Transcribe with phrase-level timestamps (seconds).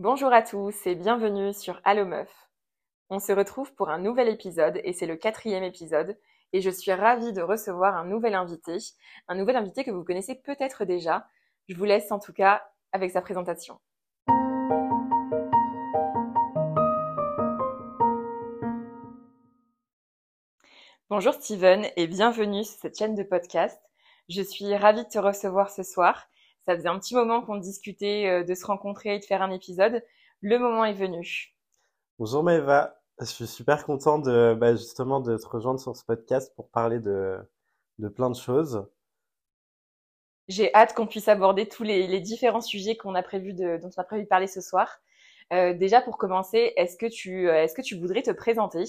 [0.00, 2.48] Bonjour à tous et bienvenue sur Allo Meuf.
[3.10, 6.18] On se retrouve pour un nouvel épisode et c'est le quatrième épisode
[6.54, 8.78] et je suis ravie de recevoir un nouvel invité,
[9.28, 11.26] un nouvel invité que vous connaissez peut-être déjà.
[11.68, 13.78] Je vous laisse en tout cas avec sa présentation.
[21.10, 23.78] Bonjour Steven et bienvenue sur cette chaîne de podcast.
[24.30, 26.29] Je suis ravie de te recevoir ce soir.
[26.70, 29.50] Ça faisait un petit moment qu'on discutait euh, de se rencontrer et de faire un
[29.50, 30.04] épisode.
[30.40, 31.52] Le moment est venu.
[32.16, 36.54] Bonjour Maëva, je suis super content de bah, justement de te rejoindre sur ce podcast
[36.54, 37.38] pour parler de,
[37.98, 38.86] de plein de choses.
[40.46, 43.90] J'ai hâte qu'on puisse aborder tous les, les différents sujets qu'on a prévu de, dont
[43.96, 45.00] on a prévu de parler ce soir.
[45.52, 48.84] Euh, déjà pour commencer, est-ce que tu euh, est-ce que tu voudrais te présenter?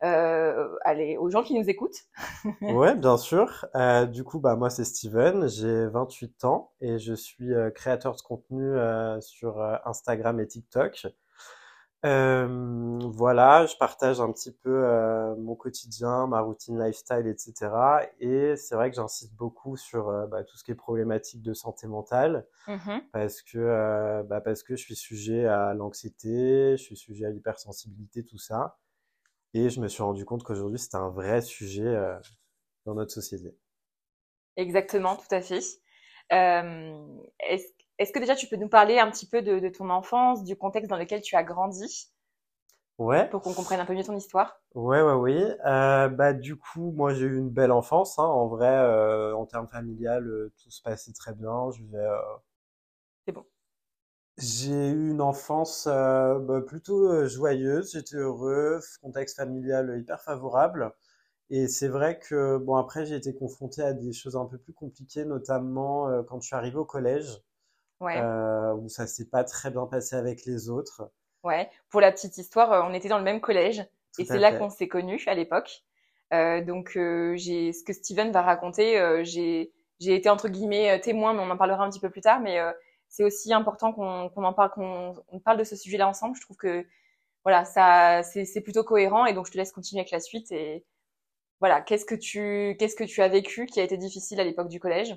[0.00, 2.04] Allez, aux gens qui nous écoutent.
[2.60, 3.66] ouais, bien sûr.
[3.74, 8.14] Euh, du coup, bah moi c'est Steven, j'ai 28 ans et je suis euh, créateur
[8.16, 11.06] de contenu euh, sur euh, Instagram et TikTok.
[12.02, 17.70] voilà, je partage un petit peu mon quotidien, ma routine lifestyle, etc.
[18.20, 21.86] Et c'est vrai que j'insiste beaucoup sur bah, tout ce qui est problématique de santé
[21.86, 27.24] mentale, mmh parce que bah, parce que je suis sujet à l'anxiété, je suis sujet
[27.24, 28.76] à l'hypersensibilité, tout ça.
[29.54, 32.18] Et je me suis rendu compte qu'aujourd'hui, c'était un vrai sujet euh,
[32.84, 33.56] dans notre société.
[34.56, 35.60] Exactement, tout à fait.
[36.32, 37.66] Euh, est-ce,
[37.98, 40.56] est-ce que déjà tu peux nous parler un petit peu de, de, ton enfance, du
[40.56, 42.10] contexte dans lequel tu as grandi?
[42.98, 43.28] Ouais.
[43.30, 44.60] Pour qu'on comprenne un peu mieux ton histoire.
[44.74, 45.44] Ouais, ouais, oui.
[45.66, 48.18] Euh, bah, du coup, moi, j'ai eu une belle enfance.
[48.18, 48.24] Hein.
[48.24, 51.70] En vrai, en termes familial, tout se passait très bien.
[51.70, 52.06] Je vivais.
[53.26, 53.44] C'est bon.
[54.38, 60.92] J'ai eu une enfance euh, bah, plutôt euh, joyeuse, j'étais heureux, contexte familial hyper favorable.
[61.50, 64.74] Et c'est vrai que, bon, après, j'ai été confronté à des choses un peu plus
[64.74, 67.42] compliquées, notamment euh, quand je suis arrivé au collège,
[68.00, 68.32] Ouais.
[68.32, 71.10] euh, où ça s'est pas très bien passé avec les autres.
[71.42, 71.70] Ouais.
[71.90, 73.84] Pour la petite histoire, euh, on était dans le même collège
[74.18, 75.82] et Tout c'est à là qu'on s'est connus à l'époque.
[76.32, 80.90] Euh, donc euh, j'ai ce que Steven va raconter, euh, j'ai j'ai été entre guillemets
[80.90, 82.40] euh, témoin, mais on en parlera un petit peu plus tard.
[82.40, 82.72] Mais euh,
[83.14, 86.34] c'est aussi important qu'on en parle, qu'on on parle de ce sujet-là ensemble.
[86.36, 86.84] Je trouve que
[87.44, 90.84] voilà, ça c'est plutôt cohérent et donc je te laisse continuer avec la suite et
[91.60, 91.80] voilà.
[91.80, 94.80] Qu'est-ce que tu qu'est-ce que tu as vécu qui a été difficile à l'époque du
[94.80, 95.16] collège?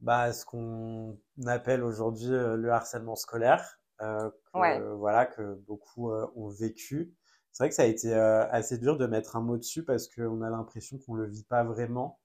[0.00, 4.78] Bah, ce qu'on appelle aujourd'hui euh, le harcèlement scolaire, euh, Ouais.
[4.78, 7.14] que, voilà, que beaucoup euh, ont vécu.
[7.52, 10.06] C'est vrai que ça a été euh, assez dur de mettre un mot dessus parce
[10.08, 12.20] qu'on a l'impression qu'on le vit pas vraiment.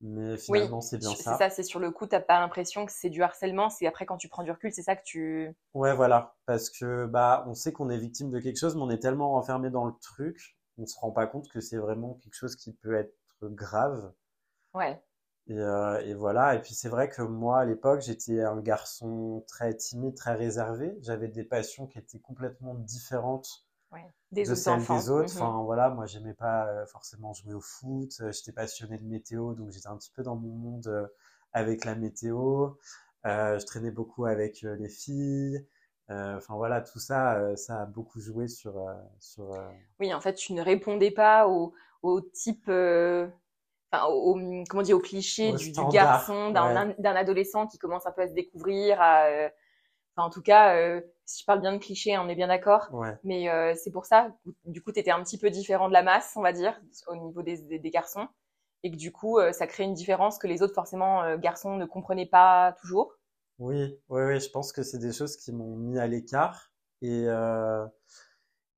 [0.00, 1.34] Mais Oui, finalement, c'est bien c'est ça.
[1.34, 4.16] ça, c'est sur le coup, t'as pas l'impression que c'est du harcèlement, c'est après quand
[4.16, 5.54] tu prends du recul, c'est ça que tu...
[5.74, 6.34] Ouais, voilà.
[6.46, 9.30] Parce que bah, on sait qu'on est victime de quelque chose, mais on est tellement
[9.32, 12.72] renfermé dans le truc, on se rend pas compte que c'est vraiment quelque chose qui
[12.72, 14.12] peut être grave.
[14.74, 15.02] Ouais,
[15.46, 16.54] Et, euh, et voilà.
[16.54, 20.96] Et puis c'est vrai que moi, à l'époque, j'étais un garçon très timide, très réservé.
[21.02, 24.06] J'avais des passions qui étaient complètement différentes ouais.
[24.32, 24.96] Des de autres celles enfants.
[24.98, 25.34] des autres.
[25.34, 25.42] Mhm.
[25.42, 28.10] Enfin voilà, moi j'aimais pas euh, forcément jouer au foot.
[28.20, 31.06] Euh, J'étais passionné de météo, donc j'étais un petit peu dans mon monde euh,
[31.52, 32.70] avec la météo.
[33.26, 35.64] Euh, je traînais beaucoup avec les filles.
[36.10, 39.50] Euh, Enfin voilà, tout ça, euh, ça a beaucoup joué sur euh, sur.
[40.00, 41.72] Oui, en fait, tu ne répondais pas au,
[42.02, 47.66] au type, enfin, au, au- comment dire, au cliché du, du garçon, d'un Ouais, adolescent
[47.66, 49.00] qui commence un peu à se découvrir.
[49.00, 49.26] À,
[50.16, 52.90] enfin, en tout cas, euh, si je parle bien de cliché, on est bien d'accord.
[52.90, 53.18] ouais.
[53.22, 54.32] Mais euh, c'est pour ça,
[54.64, 57.16] du coup, tu étais un petit peu différent de la masse, on va dire, au
[57.16, 58.28] niveau des, des, des garçons.
[58.82, 61.86] Et que du coup, euh, ça crée une différence que les autres, forcément, garçons ne
[61.86, 63.14] comprenaient pas toujours.
[63.58, 64.40] Oui, oui, oui.
[64.40, 66.72] Je pense que c'est des choses qui m'ont mis à l'écart.
[67.02, 67.26] Et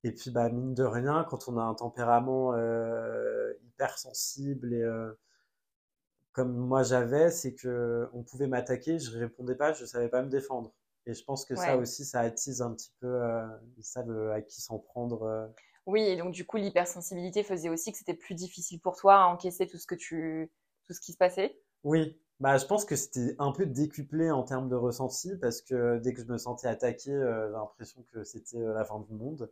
[0.04, 2.54] Et puis, bah, mine de rien, quand on a un tempérament
[3.62, 5.12] hypersensible et euh,
[6.32, 10.28] comme moi j'avais, c'est que on pouvait m'attaquer, je répondais pas, je savais pas me
[10.28, 10.72] défendre.
[11.06, 13.47] Et je pense que ça aussi, ça attise un petit peu, euh,
[13.78, 15.22] ils savent euh, à qui s'en prendre.
[15.22, 15.47] euh.
[15.87, 19.27] Oui, et donc du coup, l'hypersensibilité faisait aussi que c'était plus difficile pour toi à
[19.27, 20.50] encaisser tout ce que tu,
[20.87, 21.61] tout ce qui se passait?
[21.84, 25.99] Oui, bah, je pense que c'était un peu décuplé en termes de ressenti parce que
[25.99, 29.48] dès que je me sentais attaqué, euh, j'ai l'impression que c'était la fin du monde.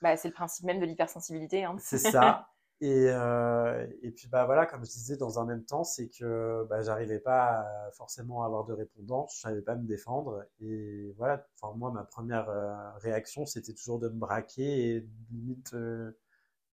[0.00, 1.76] Bah, c'est le principe même de l'hypersensibilité, hein.
[1.78, 2.48] C'est ça.
[2.82, 6.66] Et, euh, et puis bah voilà, comme je disais dans un même temps, c'est que
[6.68, 10.44] bah, j'arrivais pas à forcément à avoir de répondants, je savais pas me défendre.
[10.60, 15.72] Et voilà, enfin moi ma première euh, réaction c'était toujours de me braquer et limite
[15.74, 16.18] euh,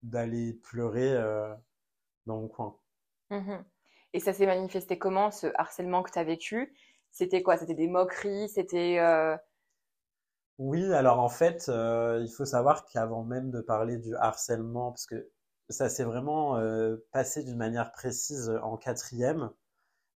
[0.01, 1.13] d'aller pleurer
[2.25, 2.75] dans mon coin.
[3.29, 3.63] Mhm.
[4.13, 6.73] Et ça s'est manifesté comment, ce harcèlement que tu as vécu?
[7.11, 7.55] C'était quoi?
[7.57, 8.49] C'était des moqueries?
[8.49, 8.99] C'était.
[10.59, 15.05] Oui, alors en fait, euh, il faut savoir qu'avant même de parler du harcèlement, parce
[15.05, 15.29] que
[15.69, 19.51] ça s'est vraiment euh, passé d'une manière précise en quatrième,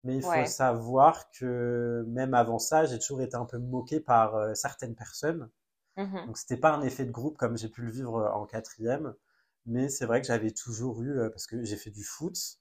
[0.04, 4.34] mais il faut savoir que même avant ça, j'ai toujours été un peu moqué par
[4.36, 5.50] euh, certaines personnes.
[5.96, 9.14] Mmh Donc c'était pas un effet de groupe comme j'ai pu le vivre en quatrième,
[9.66, 12.58] mais c'est vrai que j'avais toujours eu, parce que j'ai fait du foot,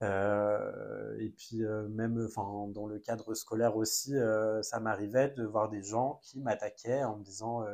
[0.00, 4.14] et puis même enfin, dans le cadre scolaire aussi,
[4.62, 7.64] ça m'arrivait de voir des gens qui m'attaquaient en me disant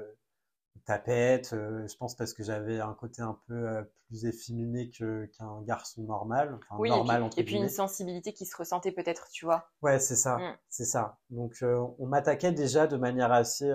[0.84, 6.58] tapette, je pense parce que j'avais un côté un peu plus efféminé qu'un garçon normal.
[6.58, 9.70] Enfin, oui, normal, et, puis, et puis, une sensibilité qui se ressentait peut-être, tu vois.
[9.82, 10.56] Ouais, c'est ça, mmh.
[10.70, 11.18] c'est ça.
[11.30, 13.70] Donc on m'attaquait déjà de manière assez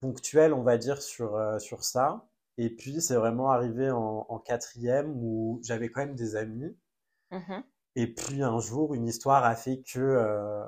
[0.00, 2.26] ponctuelle, on va dire, sur, sur ça.
[2.58, 6.76] Et puis c'est vraiment arrivé en, en quatrième où j'avais quand même des amis
[7.34, 7.60] Mmh
[7.96, 10.64] et puis un jour, une histoire a fait que, euh,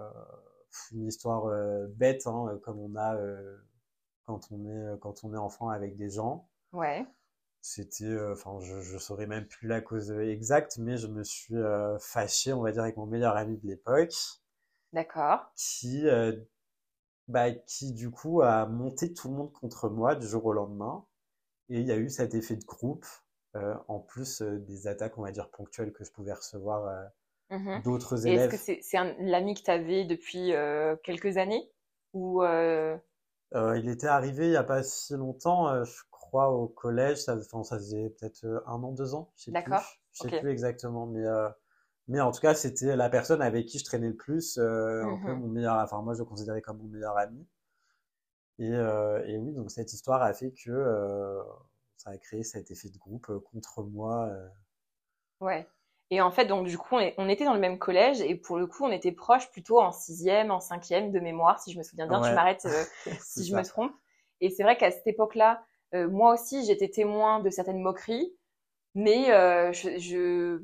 [0.93, 3.57] une histoire euh, bête, hein, comme on a euh,
[4.27, 6.49] quand on est quand on est enfant avec des gens.
[6.73, 7.07] Ouais.
[7.63, 11.57] C'était, enfin, je, je saurais même plus la cause exacte, mais je me suis
[11.99, 14.15] fâché, on va dire, avec mon meilleur ami de l'époque.
[14.93, 15.51] D'accord.
[15.57, 16.07] Qui,
[17.29, 21.05] bah, qui du coup a monté tout le monde contre moi du jour au lendemain.
[21.69, 23.07] Et il y a eu cet effet de groupe
[23.57, 27.57] euh, en plus euh, des attaques, on va dire, ponctuelles que je pouvais recevoir euh,
[27.59, 28.53] mmh d'autres élèves.
[28.53, 30.53] Est-ce que c'est l'ami que tu avais depuis
[31.03, 31.71] quelques années?
[32.13, 32.43] Ou
[33.55, 37.19] Il était arrivé il n'y a pas si longtemps, je crois, au collège.
[37.19, 39.33] Ça, ça faisait peut-être un an, deux ans.
[39.49, 39.83] D'accord.
[40.13, 41.25] Je ne sais plus exactement, mais
[42.09, 45.49] mais en tout cas, c'était la personne avec qui je traînais le plus, mmh mon
[45.49, 47.47] meilleur, enfin moi je le considérais comme mon meilleur ami.
[48.59, 51.43] Et, et oui, donc cette histoire a fait que
[51.97, 54.29] ça a créé cet effet de groupe euh, contre moi.
[54.29, 54.49] Euh.
[55.41, 55.67] Ouais.
[56.11, 58.67] Et en fait, donc du coup, on, était dans le même collège et pour le
[58.67, 62.07] coup, on était proches plutôt en sixième, en cinquième de mémoire, si je me souviens
[62.07, 62.21] bien.
[62.21, 63.93] Tu m'arrêtes euh, si je me trompe.
[64.41, 68.31] Et c'est vrai qu'à cette époque-là, moi aussi, j'étais témoin de certaines moqueries,
[68.95, 69.27] mais
[69.73, 70.63] je,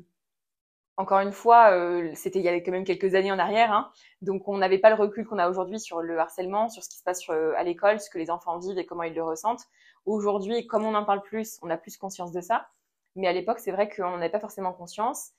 [0.95, 1.71] encore une fois,
[2.13, 3.91] c'était il y avait quand même quelques années en arrière, hein,
[4.21, 6.97] donc on n'avait pas le recul qu'on a aujourd'hui sur le harcèlement, sur ce qui
[6.97, 9.65] se passe à l'école, ce que les enfants vivent et comment ils le ressentent.
[10.05, 12.67] Aujourd'hui, comme on en parle plus, on a plus conscience de ça.
[13.15, 15.31] Mais à l'époque, c'est vrai qu'on n'avait pas forcément conscience,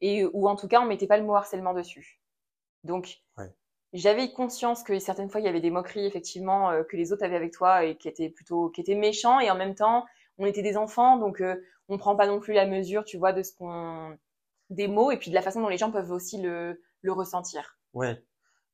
[0.00, 2.20] et ou en tout cas, on mettait pas le mot harcèlement dessus.
[2.84, 3.22] Donc,
[3.92, 7.24] j'avais conscience que certaines fois, il y avait des moqueries effectivement euh, que les autres
[7.24, 10.04] avaient avec toi et qui étaient plutôt, qui étaient méchants, et en même temps,
[10.38, 11.56] on était des enfants, donc euh,
[11.88, 14.16] on prend pas non plus la mesure, tu vois, de ce qu'on,
[14.70, 17.78] des mots et puis de la façon dont les gens peuvent aussi le, le ressentir.
[17.94, 18.22] Ouais.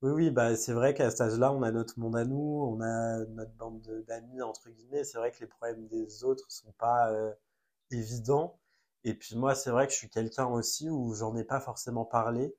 [0.02, 2.80] Oui, oui, bah, c'est vrai qu'à cet âge-là, on a notre monde à nous, on
[2.82, 5.04] a notre bande d'amis, entre guillemets.
[5.04, 7.32] C'est vrai que les problèmes des autres sont pas euh,
[7.90, 8.58] évidents.
[9.04, 12.04] Et puis moi, c'est vrai que je suis quelqu'un aussi où j'en ai pas forcément
[12.04, 12.54] parlé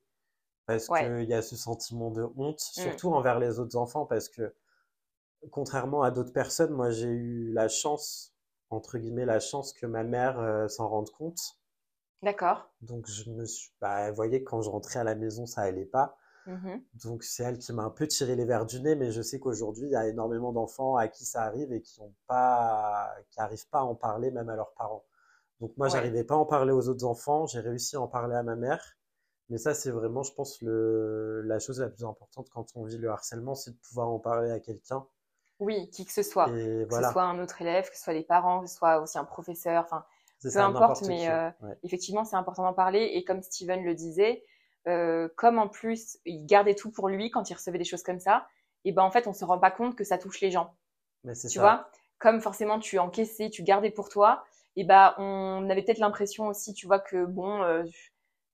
[0.66, 2.80] parce qu'il y a ce sentiment de honte, mmh.
[2.80, 4.52] surtout envers les autres enfants, parce que
[5.50, 8.34] contrairement à d'autres personnes, moi j'ai eu la chance,
[8.70, 11.40] entre guillemets, la chance que ma mère euh, s'en rende compte.
[12.22, 12.68] D'accord.
[12.80, 15.84] Donc je me suis, bah, vous voyez, quand je rentrais à la maison, ça allait
[15.84, 16.16] pas.
[16.46, 19.20] Mmh Donc c'est elle qui m'a un peu tiré les verres du nez, mais je
[19.20, 23.12] sais qu'aujourd'hui il y a énormément d'enfants à qui ça arrive et qui ont pas,
[23.30, 25.04] qui arrivent pas à en parler même à leurs parents.
[25.60, 28.34] Donc moi j'arrivais pas à en parler aux autres enfants, j'ai réussi à en parler
[28.36, 28.96] à ma mère,
[29.48, 32.98] mais ça c'est vraiment, je pense, le, la chose la plus importante quand on vit
[32.98, 35.06] le harcèlement, c'est de pouvoir en parler à quelqu'un.
[35.58, 38.24] Oui, qui que ce soit, que ce soit un autre élève, que ce soit les
[38.24, 40.04] parents, que ce soit aussi un professeur, enfin
[40.42, 41.50] peu importe, mais euh,
[41.82, 43.12] effectivement c'est important d'en parler.
[43.14, 44.44] Et comme Steven le disait
[44.86, 48.20] euh, comme en plus il gardait tout pour lui quand il recevait des choses comme
[48.20, 48.46] ça,
[48.84, 50.74] et ben en fait on se rend pas compte que ça touche les gens.
[51.24, 51.60] Mais tu ça.
[51.60, 54.44] vois, comme forcément tu encaissais, tu gardais pour toi,
[54.76, 57.84] et ben on avait peut-être l'impression aussi, tu vois que bon euh,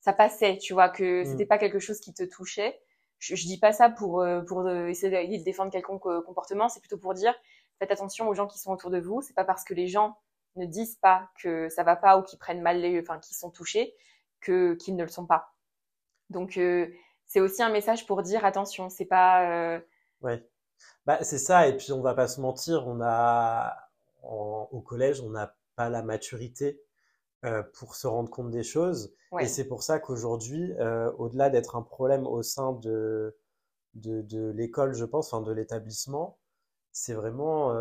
[0.00, 1.24] ça passait, tu vois que mm.
[1.24, 2.80] c'était pas quelque chose qui te touchait.
[3.18, 6.98] Je, je dis pas ça pour euh, pour essayer de défendre quelconque comportement, c'est plutôt
[6.98, 7.34] pour dire
[7.78, 9.22] faites attention aux gens qui sont autour de vous.
[9.22, 10.16] C'est pas parce que les gens
[10.56, 13.50] ne disent pas que ça va pas ou qu'ils prennent mal les, enfin qu'ils sont
[13.50, 13.94] touchés
[14.40, 15.54] que qu'ils ne le sont pas.
[16.30, 16.88] Donc euh,
[17.26, 19.50] c'est aussi un message pour dire attention, c'est pas.
[19.50, 19.80] Euh,
[20.20, 20.46] ouais.
[21.06, 23.76] Bah c'est ça et puis on va pas se mentir, on a
[24.22, 26.80] au collège on n'a pas la maturité
[27.44, 29.14] euh, pour se rendre compte des choses.
[29.40, 30.72] Et c'est pour ça qu'aujourd'hui,
[31.16, 33.36] au-delà d'être un problème au sein de
[33.94, 36.38] de, de l'école, je pense, enfin de l'établissement,
[36.92, 37.72] c'est vraiment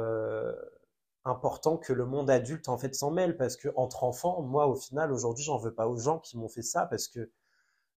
[1.26, 3.38] important que le monde adulte en fait s'en mêle.
[3.38, 6.50] Parce que entre enfants, moi au final aujourd'hui, j'en veux pas aux gens qui m'ont
[6.50, 7.30] fait ça parce que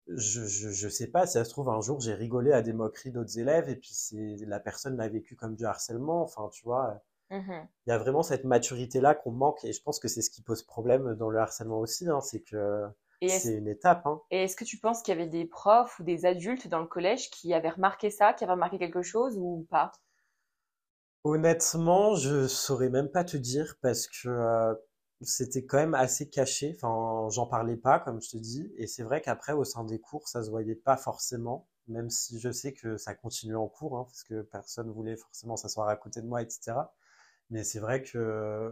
[0.08, 2.74] je, je, je, sais pas, si ça se trouve, un jour, j'ai rigolé à des
[2.74, 6.24] moqueries d'autres élèves et puis c'est, la personne l'a vécu comme du harcèlement.
[6.24, 7.02] Enfin, tu vois,
[7.34, 10.30] mmh il y a vraiment cette maturité-là qu'on manque et je pense que c'est ce
[10.30, 12.88] qui pose problème dans le harcèlement aussi, hein, c'est que
[13.28, 14.06] c'est une étape.
[14.06, 14.22] Hein.
[14.32, 16.88] Et est-ce que tu penses qu'il y avait des profs ou des adultes dans le
[16.88, 19.92] collège qui avaient remarqué ça, qui avaient remarqué quelque chose ou pas?
[21.26, 24.74] Honnêtement, je saurais même pas te dire parce que euh,
[25.22, 26.76] c'était quand même assez caché.
[26.76, 28.74] Enfin, j'en parlais pas, comme je te dis.
[28.78, 31.68] Et c'est vrai qu'après, au sein des cours, ça se voyait pas forcément.
[31.88, 35.58] même si je sais que ça continue en cours, hein, parce que personne voulait forcément
[35.58, 36.74] s'asseoir à côté de moi, etc.
[37.50, 38.72] Mais c'est vrai que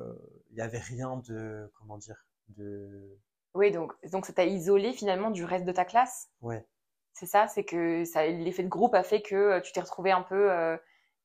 [0.49, 3.17] il n'y avait rien de, comment dire, de.
[3.53, 6.29] Oui, donc, donc ça t'a isolé finalement du reste de ta classe?
[6.41, 6.65] Ouais.
[7.13, 10.21] C'est ça, c'est que ça, l'effet de groupe a fait que tu t'es retrouvé un
[10.21, 10.49] peu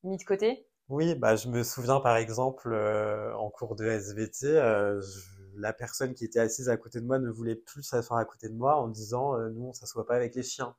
[0.03, 0.67] mis de côté?
[0.89, 4.53] Oui, bah je me souviens par exemple en cours de SVT,
[5.55, 8.49] la personne qui était assise à côté de moi ne voulait plus s'asseoir à côté
[8.49, 10.75] de moi en disant nous on s'assoit pas avec les chiens.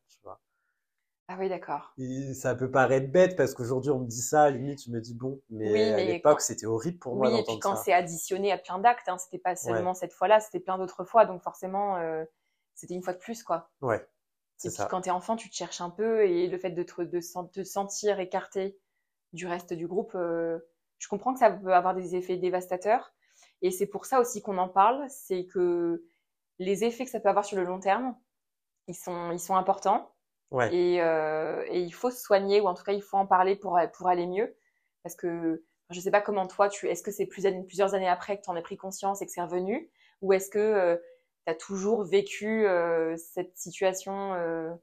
[1.30, 1.94] Ah oui, d'accord.
[2.32, 5.42] Ça peut paraître bête parce qu'aujourd'hui on me dit ça, limite je me dis bon,
[5.50, 8.78] mais, à l'époque c'était horrible pour moi Oui, et puis quand c'est additionné à plein
[8.78, 11.98] d'actes, hein, c'était pas seulement cette fois-là, c'était plein d'autres fois, donc forcément
[12.74, 13.70] c'était une fois de plus quoi.
[13.82, 14.06] Ouais.
[14.64, 17.02] Et puis quand t'es enfant, tu te cherches un peu et le fait de te,
[17.02, 17.20] de
[17.52, 18.78] te sentir écarté
[19.34, 23.12] du reste du groupe, je comprends que ça peut avoir des effets dévastateurs.
[23.60, 26.04] Et c'est pour ça aussi qu'on en parle, c'est que
[26.58, 28.16] les effets que ça peut avoir sur le long terme,
[28.86, 30.14] ils sont, ils sont importants.
[30.72, 33.56] Et, euh, et, il faut se soigner, ou en tout cas, il faut en parler
[33.56, 34.56] pour, pour aller mieux.
[35.02, 38.08] Parce que je ne sais pas comment toi, tu, est-ce que c'est plus, plusieurs années
[38.08, 39.90] après que tu en as pris conscience et que c'est revenu?
[40.22, 40.96] Ou est-ce que euh,
[41.46, 44.74] tu as toujours vécu euh, cette situation euh?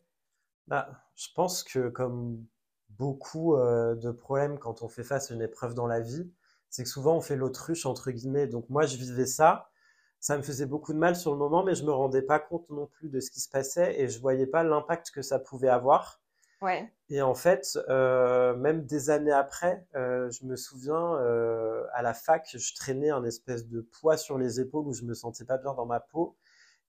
[0.67, 2.45] bah, Je pense que comme
[2.89, 6.31] beaucoup de problèmes quand on fait face à une épreuve dans la vie,
[6.69, 8.47] c'est que souvent on fait l'autruche, entre guillemets.
[8.47, 9.69] Donc moi, je vivais ça
[10.19, 12.69] ça me faisait beaucoup de mal sur le moment, mais je me rendais pas compte
[12.69, 15.69] non plus de ce qui se passait et je voyais pas l'impact que ça pouvait
[15.69, 16.21] avoir.
[16.61, 16.91] Ouais.
[17.09, 22.13] Et en fait, euh, même des années après, euh, je me souviens euh, à la
[22.13, 25.57] fac, je traînais un espèce de poids sur les épaules où je me sentais pas
[25.57, 26.37] bien dans ma peau.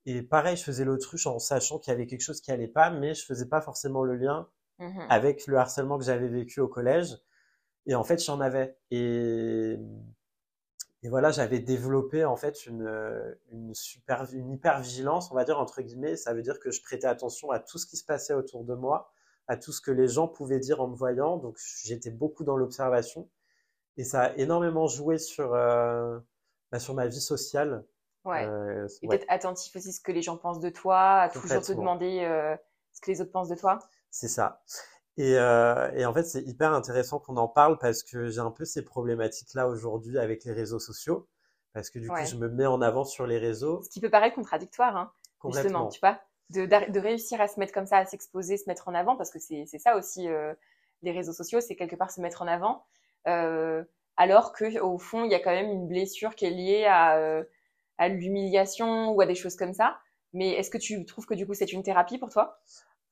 [0.06, 2.90] Et pareil, je faisais l'autruche en sachant qu'il y avait quelque chose qui allait pas,
[2.90, 6.68] mais je faisais pas forcément le lien mmh avec le harcèlement que j'avais vécu au
[6.68, 7.16] collège.
[7.87, 8.76] Et en fait, j'en avais.
[8.90, 9.78] Et
[11.06, 15.60] et voilà, j'avais développé en fait une, une super, une hyper vigilance, on va dire
[15.60, 16.16] entre guillemets.
[16.16, 18.75] Ça veut dire que je prêtais attention à tout ce qui se passait autour de
[18.75, 19.12] moi,
[19.46, 21.36] à tout ce que les gens pouvaient dire en me voyant.
[21.36, 23.30] Donc j'étais beaucoup dans l'observation
[23.96, 26.18] et ça a énormément joué sur euh,
[26.72, 27.84] bah, sur ma vie sociale.
[28.25, 28.44] Ouais.
[28.44, 31.62] Euh, et peut-être attentif aussi à ce que les gens pensent de toi, à toujours
[31.62, 32.56] te demander euh,
[32.92, 33.78] ce que les autres pensent de toi.
[34.10, 34.60] C'est ça.
[35.18, 38.50] Et, euh, et, en fait, c'est hyper intéressant qu'on en parle parce que j'ai un
[38.50, 41.26] peu ces problématiques-là aujourd'hui avec les réseaux sociaux.
[41.73, 43.82] Parce que du coup, je me mets en avant sur les réseaux.
[43.82, 45.12] Ce qui peut paraître contradictoire, hein,
[45.44, 46.18] justement, tu vois.
[46.49, 49.30] De, de, réussir à se mettre comme ça, à s'exposer, se mettre en avant, parce
[49.30, 50.54] que c'est ça aussi, euh,
[51.02, 52.87] les réseaux sociaux, c'est quelque part se mettre en avant.
[53.26, 53.85] Euh,
[54.16, 57.18] alors que au fond, il y a quand même une blessure qui est liée à,
[57.18, 57.44] euh,
[57.99, 59.99] à l'humiliation ou à des choses comme ça.
[60.32, 62.58] Mais est-ce que tu trouves que du coup, c'est une thérapie pour toi?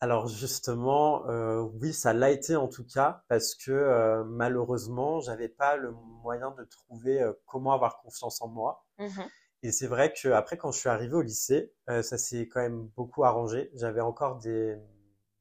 [0.04, 5.48] Alors justement, euh, oui, ça l'a été en tout cas parce que euh, malheureusement, j'avais
[5.48, 8.84] pas le moyen de trouver euh, comment avoir confiance en moi.
[8.98, 9.22] Mmh
[9.62, 12.86] Et c'est vrai que après, quand je suis arrivé au lycée, ça s'est quand même
[12.96, 13.70] beaucoup arrangé.
[13.76, 14.76] J'avais encore des,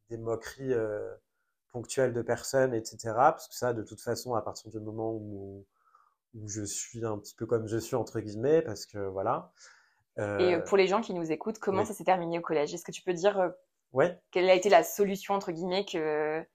[0.09, 0.75] des moqueries
[1.73, 2.99] ponctuelles de personnes, etc.
[3.15, 5.65] Parce que ça, de toute façon, à partir du moment où,
[6.35, 9.51] où je suis un petit peu comme je suis entre guillemets, parce que voilà.
[10.39, 12.73] Et pour les gens qui nous écoutent, comment ça s'est terminé au collège?
[12.73, 13.51] Est-ce que tu peux dire
[13.93, 14.19] Ouais.
[14.31, 16.45] Quelle a été la solution entre guillemets qui a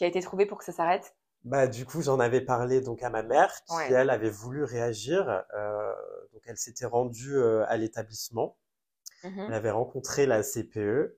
[0.00, 1.16] été trouvée pour que ça s'arrête?
[1.44, 5.44] Bah du coup j'en avais parlé donc à ma mère qui elle avait voulu réagir.
[5.54, 5.92] Euh,
[6.32, 8.58] donc elle s'était rendue euh, à l'établissement.
[9.22, 11.16] Mmh elle avait rencontré la CPE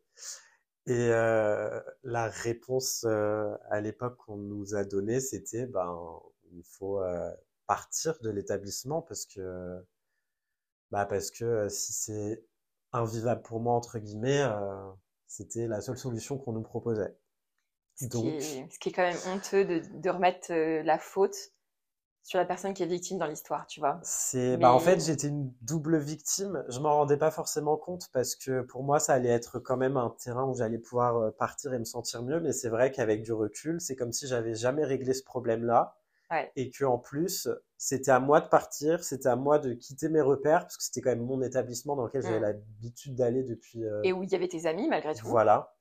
[0.87, 6.21] et euh, la réponse à l'époque qu'on nous a donnée c'était ben
[6.53, 7.01] il faut
[7.67, 9.83] partir de l'établissement parce que
[10.91, 12.45] bah parce que si c'est
[12.93, 14.47] invivable pour moi entre guillemets
[15.29, 17.17] c'était la seule solution qu'on nous proposait.
[17.95, 21.37] Ce, qui est, ce, qui est, quand même honteux de, de remettre euh, la faute
[22.23, 23.99] sur la personne qui est victime dans l'histoire, tu vois.
[24.03, 26.63] C'est, bah en fait, j'étais une double victime.
[26.69, 29.97] Je m'en rendais pas forcément compte parce que pour moi, ça allait être quand même
[29.97, 32.39] un terrain où j'allais pouvoir euh, partir et me sentir mieux.
[32.41, 35.97] Mais c'est vrai qu'avec du recul, c'est comme si j'avais jamais réglé ce problème-là.
[36.57, 40.21] Et que en plus, c'était à moi de partir, c'était à moi de quitter mes
[40.21, 42.43] repères, parce que c'était quand même mon établissement dans lequel j'avais mm.
[42.43, 43.85] l'habitude d'aller depuis.
[43.85, 45.27] Euh, et où il y avait tes amis malgré tout.
[45.29, 45.75] Voilà.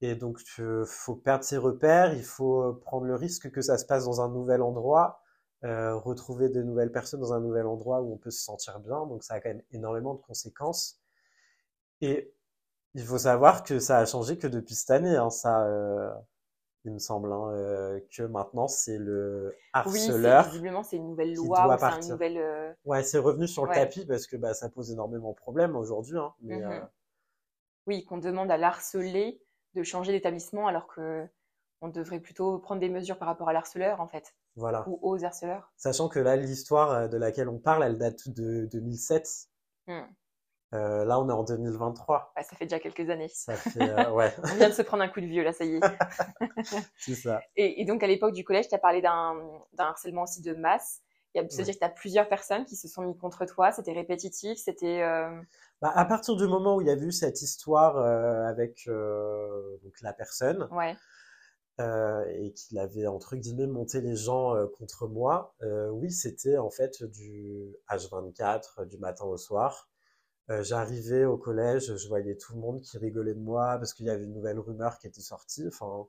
[0.00, 3.76] Et donc, il faut perdre ses repères, il faut euh, prendre le risque que ça
[3.76, 5.22] se passe dans un nouvel endroit,
[5.64, 9.06] euh, retrouver de nouvelles personnes dans un nouvel endroit où on peut se sentir bien.
[9.06, 11.02] Donc, ça a quand même énormément de conséquences.
[12.00, 12.34] Et
[12.94, 15.16] il faut savoir que ça a changé que depuis cette année.
[15.16, 15.28] Hein.
[15.28, 16.10] Ça, euh,
[16.84, 20.44] il me semble, hein, euh, que maintenant c'est le harceleur.
[20.44, 22.38] Oui, visiblement c'est une nouvelle loi, c'est une nouvelle.
[22.38, 25.76] Euh, ouais, c'est revenu sur le tapis parce que bah, ça pose énormément de problèmes
[25.76, 26.18] aujourd'hui.
[26.18, 26.80] Hein, mais, mmh euh,
[27.86, 29.42] Oui, qu'on demande à l'harcelé
[29.74, 31.26] de changer d'établissement alors que
[31.82, 34.34] on devrait plutôt prendre des mesures par rapport à l'harceleur en fait.
[34.56, 34.84] Voilà.
[34.88, 35.72] Ou aux harceleurs.
[35.76, 39.48] Sachant que là, l'histoire de laquelle on parle, elle date de 2007.
[39.86, 40.00] Mmh.
[40.72, 42.32] Euh, là, on est en 2023.
[42.36, 43.28] ça fait déjà quelques années.
[43.28, 44.32] Ça fait, euh, ouais.
[44.44, 45.80] on vient de se prendre un coup de vieux, là, ça y est.
[46.96, 47.40] c'est ça.
[47.56, 49.34] Et, donc, à l'époque du collège, tu as parlé d'un
[49.78, 51.00] harcèlement aussi de masse.
[51.34, 53.16] Il y a, ça veut dire que tu as plusieurs personnes qui se sont mis
[53.16, 53.72] contre toi.
[53.72, 55.02] C'était répétitif, c'était...
[55.02, 55.40] Euh,
[55.80, 57.96] bah, à partir du moment où il y a eu cette histoire
[58.46, 60.96] avec donc la personne, ouais.
[62.32, 65.54] et qu'il avait entre guillemets monté les gens contre moi,
[65.92, 69.89] oui, c'était en fait du H24 du matin au soir.
[70.50, 74.06] Euh, j'arrivais au collège, je voyais tout le monde qui rigolait de moi parce qu'il
[74.06, 75.64] y avait une nouvelle rumeur qui était sortie.
[75.68, 76.08] Enfin,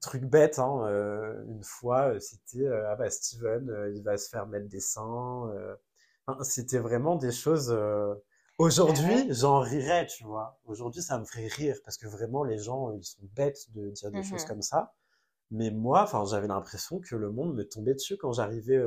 [0.00, 4.46] truc bête, hein, euh, une fois, euh, c'était ah bah Steven, il va se faire
[4.46, 5.50] mettre des seins.
[6.42, 7.76] c'était vraiment des choses.
[8.58, 10.58] Aujourd'hui, j'en rirais, tu vois.
[10.64, 14.10] Aujourd'hui, ça me ferait rire parce que vraiment, les gens, ils sont bêtes de dire
[14.10, 14.94] des choses mmh comme ça.
[15.50, 18.82] Mais moi, enfin, j'avais l'impression que le monde me tombait dessus quand j'arrivais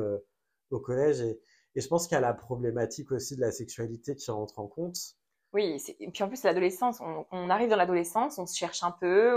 [0.70, 1.40] au collège et
[1.74, 4.66] et je pense qu'il y a la problématique aussi de la sexualité qui rentre en
[4.66, 4.96] compte.
[5.52, 9.36] Oui, et puis en plus, l'adolescence, on, arrive dans l'adolescence, on se cherche un peu,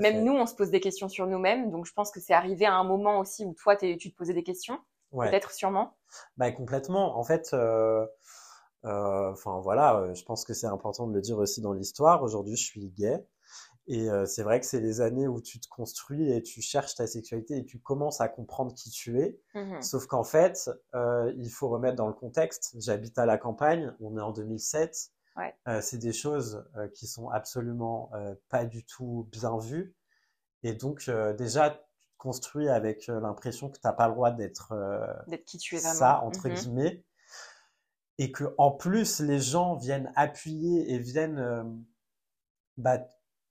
[0.00, 1.70] même nous, on se pose des questions sur nous-mêmes.
[1.70, 4.34] Donc je pense que c'est arrivé à un moment aussi où toi, tu te posais
[4.34, 4.78] des questions,
[5.12, 5.96] peut-être sûrement.
[6.36, 7.18] Bah, complètement.
[7.18, 8.06] En fait, euh,
[8.84, 12.22] euh, voilà, euh, je pense que c'est important de le dire aussi dans l'histoire.
[12.22, 13.24] Aujourd'hui, je suis gay.
[13.86, 16.94] Et euh, c'est vrai que c'est les années où tu te construis et tu cherches
[16.94, 19.38] ta sexualité et tu commences à comprendre qui tu es.
[19.54, 22.74] Mmh Sauf qu'en fait, euh, il faut remettre dans le contexte.
[22.78, 25.10] J'habite à la campagne, on est en 2007.
[25.36, 25.54] Ouais.
[25.66, 29.94] Euh, c'est des choses euh, qui sont absolument euh, pas du tout bien vues.
[30.62, 34.72] Et donc déjà, tu te construis avec l'impression que tu n'as pas le droit d'être
[35.28, 35.94] d'être qui tu es vraiment.
[35.94, 37.04] Ça entre mmh guillemets.
[38.16, 41.84] Et que en plus les gens viennent appuyer et viennent
[42.78, 42.98] bah,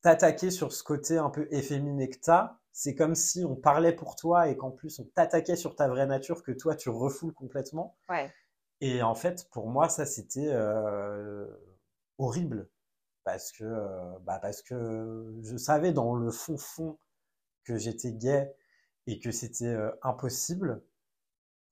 [0.03, 4.15] t'attaquer sur ce côté un peu efféminé que t'as, c'est comme si on parlait pour
[4.15, 7.97] toi et qu'en plus on t'attaquait sur ta vraie nature que toi tu refoules complètement.
[8.09, 8.31] Ouais.
[8.81, 11.47] Et en fait, pour moi, ça c'était euh,
[12.17, 12.69] horrible
[13.23, 16.99] parce que euh, bah parce que je savais dans le fond fond
[17.63, 18.53] que j'étais gay
[19.07, 20.83] et que c'était euh, impossible.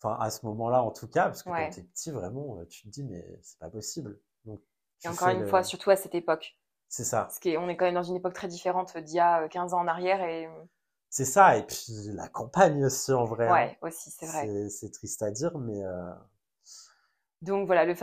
[0.01, 2.87] Enfin, à ce moment-là, en tout cas, parce que quand t'es petit, vraiment, tu te
[2.87, 4.19] dis, mais c'est pas possible.
[4.45, 4.61] Donc,
[5.03, 6.57] et encore une fois, surtout à cette époque.
[6.91, 7.21] C'est ça.
[7.21, 9.79] Parce qu'on est quand même dans une époque très différente d'il y a 15 ans
[9.79, 10.49] en arrière et.
[11.09, 13.47] C'est ça, et puis la campagne aussi en vrai.
[13.47, 13.53] Hein.
[13.53, 14.69] Ouais, aussi, c'est vrai.
[14.69, 15.81] C'est triste à dire, mais.
[15.83, 16.11] Euh...
[17.41, 17.95] Donc voilà, le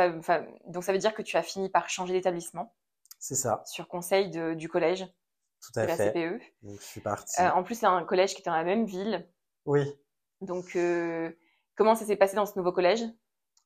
[0.66, 2.74] donc ça veut dire que tu as fini par changer d'établissement.
[3.18, 3.62] C'est ça.
[3.66, 5.07] Sur conseil de, du collège.
[5.61, 6.07] Tout à de fait.
[6.07, 6.42] la CPE.
[6.62, 7.40] Donc je suis parti.
[7.42, 9.29] Euh, en plus, c'est un collège qui était dans la même ville.
[9.66, 9.85] Oui.
[10.40, 11.31] Donc euh,
[11.77, 13.05] comment ça s'est passé dans ce nouveau collège?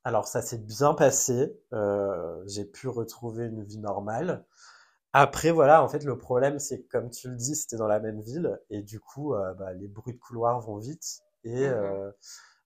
[0.03, 1.57] Alors ça s'est bien passé.
[1.71, 4.45] Euh, j'ai pu retrouver une vie normale.
[5.13, 7.99] Après, voilà, en fait, le problème, c'est que, comme tu le dis, c'était dans la
[7.99, 11.21] même ville, et du coup, euh, bah, les bruits de couloir vont vite.
[11.43, 12.11] Et, mmh euh,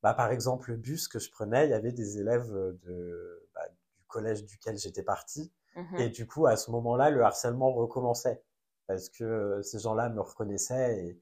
[0.02, 3.68] bah, par exemple, le bus que je prenais, il y avait des élèves de, bah,
[3.98, 5.52] du collège duquel j'étais parti.
[5.76, 8.42] Mmh et du coup, à ce moment-là, le harcèlement recommençait.
[8.88, 11.22] Parce que euh, ces gens-là me reconnaissaient et,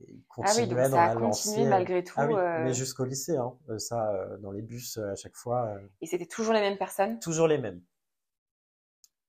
[0.00, 2.14] et continuaient ah oui, donc ça a continué malgré tout.
[2.18, 5.74] Ah oui, mais jusqu'au lycée, hein, ça, dans les bus, à chaque fois.
[6.02, 7.18] Et c'était toujours les mêmes personnes?
[7.20, 7.80] Toujours les mêmes.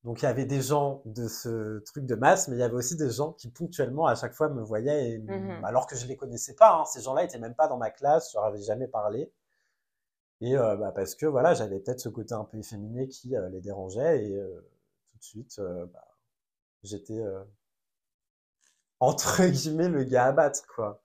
[0.04, 2.74] Donc il y avait des gens de ce truc de masse, mais il y avait
[2.74, 6.16] aussi des gens qui ponctuellement à chaque fois me voyaient, mmh alors que je les
[6.16, 6.80] connaissais pas.
[6.80, 6.86] Hein.
[6.86, 9.32] Ces gens-là étaient même pas dans ma classe, je leur avais jamais parlé.
[10.42, 13.48] Et euh, bah, parce que voilà, j'avais peut-être ce côté un peu efféminé qui euh,
[13.50, 14.68] les dérangeait et euh,
[15.12, 15.62] tout de suite,
[15.94, 16.08] bah,
[16.84, 17.22] j'étais
[19.00, 21.04] entre guillemets le gars à battre quoi.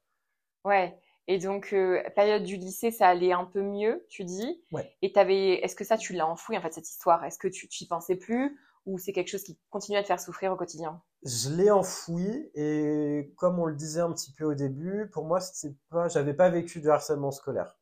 [0.64, 0.98] Ouais.
[1.28, 1.74] Et donc,
[2.14, 4.62] période du lycée, ça allait un peu mieux, tu dis?
[4.70, 4.96] Ouais.
[5.02, 7.24] Et t'avais, est-ce que ça, tu l'as enfoui, en fait, cette histoire?
[7.24, 8.56] Est-ce que tu n'y pensais plus?
[8.86, 12.50] Ou c'est quelque chose qui continue à te faire souffrir au quotidien Je l'ai enfoui
[12.54, 16.34] et comme on le disait un petit peu au début, pour moi, c'est pas, j'avais
[16.34, 17.78] pas vécu de harcèlement scolaire.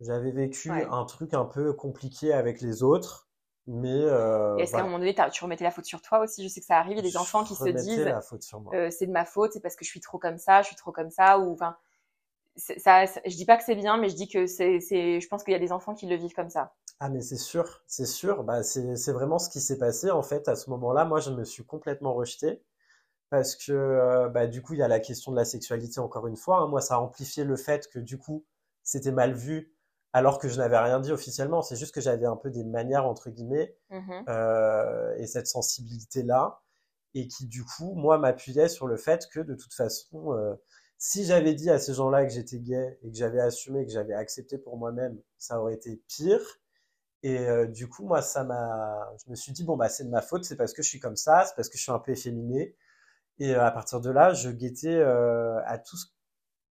[0.00, 3.28] J'avais vécu un truc un peu compliqué avec les autres,
[3.66, 6.42] mais euh, est-ce qu'à un moment donné, tu remettais la faute sur toi aussi?
[6.42, 8.06] Je sais que ça arrive, il y a des enfants qui se disent,
[8.74, 10.76] euh, c'est de ma faute, c'est parce que je suis trop comme ça, je suis
[10.76, 11.76] trop comme ça, ou enfin,
[12.56, 15.52] ça, je dis pas que c'est bien, mais je dis que c'est, je pense qu'il
[15.52, 16.74] y a des enfants qui le vivent comme ça.
[17.00, 18.44] Ah mais c'est sûr, c'est sûr.
[18.44, 21.04] Bah c'est vraiment ce qui s'est passé en fait à ce moment-là.
[21.04, 22.62] Moi, je me suis complètement rejeté
[23.30, 26.26] parce que euh, bah, du coup, il y a la question de la sexualité encore
[26.26, 26.58] une fois.
[26.58, 26.68] Hein.
[26.68, 28.46] Moi, ça a amplifié le fait que du coup,
[28.82, 29.74] c'était mal vu
[30.12, 31.62] alors que je n'avais rien dit officiellement.
[31.62, 36.22] C'est juste que j'avais un peu des manières entre guillemets mmh euh, et cette sensibilité
[36.22, 36.60] là
[37.16, 40.54] et qui du coup, moi, m'appuyait sur le fait que de toute façon, euh,
[40.98, 44.12] si j'avais dit à ces gens-là que j'étais gay et que j'avais assumé, que j'avais
[44.14, 46.40] accepté pour moi-même, ça aurait été pire.
[47.26, 50.10] Et euh, du coup, moi, ça m'a, je me suis dit bon bah c'est de
[50.10, 51.98] ma faute, c'est parce que je suis comme ça, c'est parce que je suis un
[51.98, 52.76] peu efféminé.
[53.40, 55.96] Et euh, à partir de là, je guettais euh, à tout,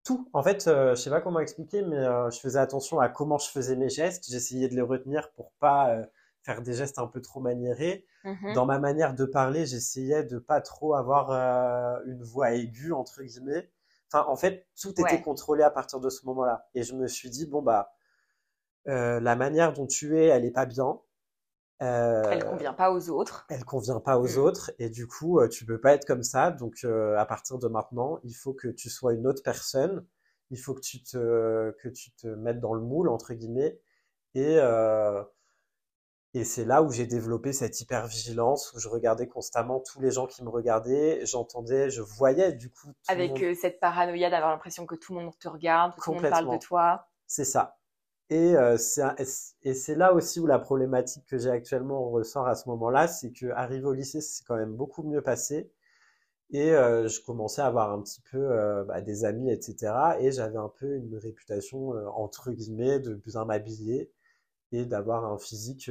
[0.04, 0.30] tout.
[0.32, 3.74] En fait, je sais pas comment expliquer, mais je faisais attention à comment je faisais
[3.74, 4.30] mes gestes.
[4.30, 6.00] J'essayais de les retenir pour pas
[6.44, 8.06] faire des gestes un peu trop maniérés.
[8.22, 11.32] Mmh Dans ma manière de parler, j'essayais de pas trop avoir
[12.06, 13.68] une voix aiguë entre guillemets.
[14.12, 16.68] Enfin, en fait, tout était contrôlé à partir de ce moment-là.
[16.76, 17.95] Et je me suis dit bon bah
[18.88, 21.00] euh, la manière dont tu es, elle est pas bien.
[21.82, 23.46] Euh, elle convient pas aux autres.
[23.50, 24.38] Elle convient pas aux mmh.
[24.38, 26.50] autres et du coup euh, tu peux pas être comme ça.
[26.50, 30.06] Donc euh, à partir de maintenant, il faut que tu sois une autre personne.
[30.50, 33.78] Il faut que tu te que tu te mettes dans le moule entre guillemets
[34.34, 35.22] et euh,
[36.32, 40.26] et c'est là où j'ai développé cette hyper-vigilance, où je regardais constamment tous les gens
[40.26, 42.92] qui me regardaient, j'entendais, je voyais du coup.
[43.08, 46.30] Avec cette paranoïa d'avoir l'impression que tout le monde te regarde, que tout le monde
[46.30, 47.08] parle de toi.
[47.26, 47.78] C'est ça.
[48.28, 53.06] Et euh, c'est là aussi où la problématique que j'ai actuellement ressort à ce moment-là,
[53.06, 55.70] c'est que arrivé au lycée, c'est quand même beaucoup mieux passé.
[56.50, 59.92] Et euh, je commençais à avoir un petit peu euh, bah, des amis, etc.
[60.20, 64.12] Et j'avais un peu une réputation, euh, entre guillemets, de bien m'habiller
[64.72, 65.90] et d'avoir un physique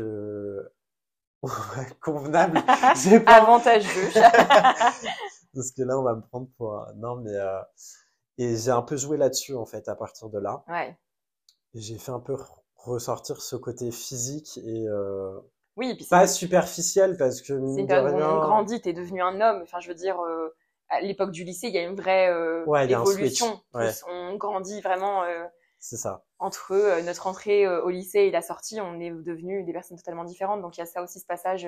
[2.01, 2.63] convenable.
[3.27, 4.11] Avantageux.
[5.53, 6.85] Parce que là, on va me prendre pour...
[6.97, 7.33] Non, mais...
[8.37, 10.63] Et j'ai un peu joué là-dessus, en fait, à partir de là.
[10.67, 10.97] Ouais
[11.75, 12.35] j'ai fait un peu
[12.77, 15.39] ressortir ce côté physique et euh,
[15.75, 19.41] oui, puis pas superficiel parce que c'est une période où on grandit, t'es devenu un
[19.41, 19.61] homme.
[19.63, 20.55] Enfin, je veux dire, euh,
[20.89, 23.61] à l'époque du lycée, il y a une vraie euh, évolution.
[24.07, 25.23] On grandit vraiment.
[25.79, 26.23] C'est ça.
[26.39, 30.61] Entre notre entrée au lycée et la sortie, on est devenu des personnes totalement différentes.
[30.61, 31.67] Donc il y a ça aussi, ce passage.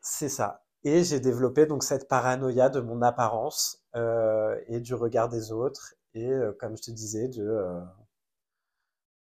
[0.00, 0.64] C'est ça.
[0.84, 6.30] Et j'ai développé donc cette paranoïa de mon apparence et du regard des autres et
[6.60, 7.80] comme je te disais de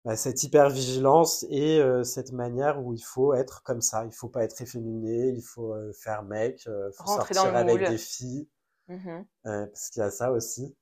[0.06, 4.06] bah, cette hyper-vigilance et euh, cette manière où il faut être comme ça.
[4.06, 7.98] Il faut pas être efféminé, il faut euh, faire mec, euh, faut sortir avec des
[7.98, 8.50] filles.
[8.90, 10.76] Mmh parce qu'il y a ça aussi.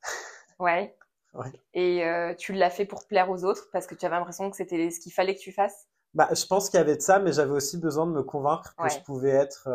[0.58, 0.98] Ouais.
[1.36, 1.52] ouais.
[1.76, 2.04] Et
[2.38, 5.00] tu l'as fait pour plaire aux autres parce que tu avais l'impression que c'était ce
[5.00, 5.88] qu'il fallait que tu fasses?
[6.16, 8.76] Bah, Je pense qu'il y avait de ça, mais j'avais aussi besoin de me convaincre
[8.76, 9.70] que je pouvais être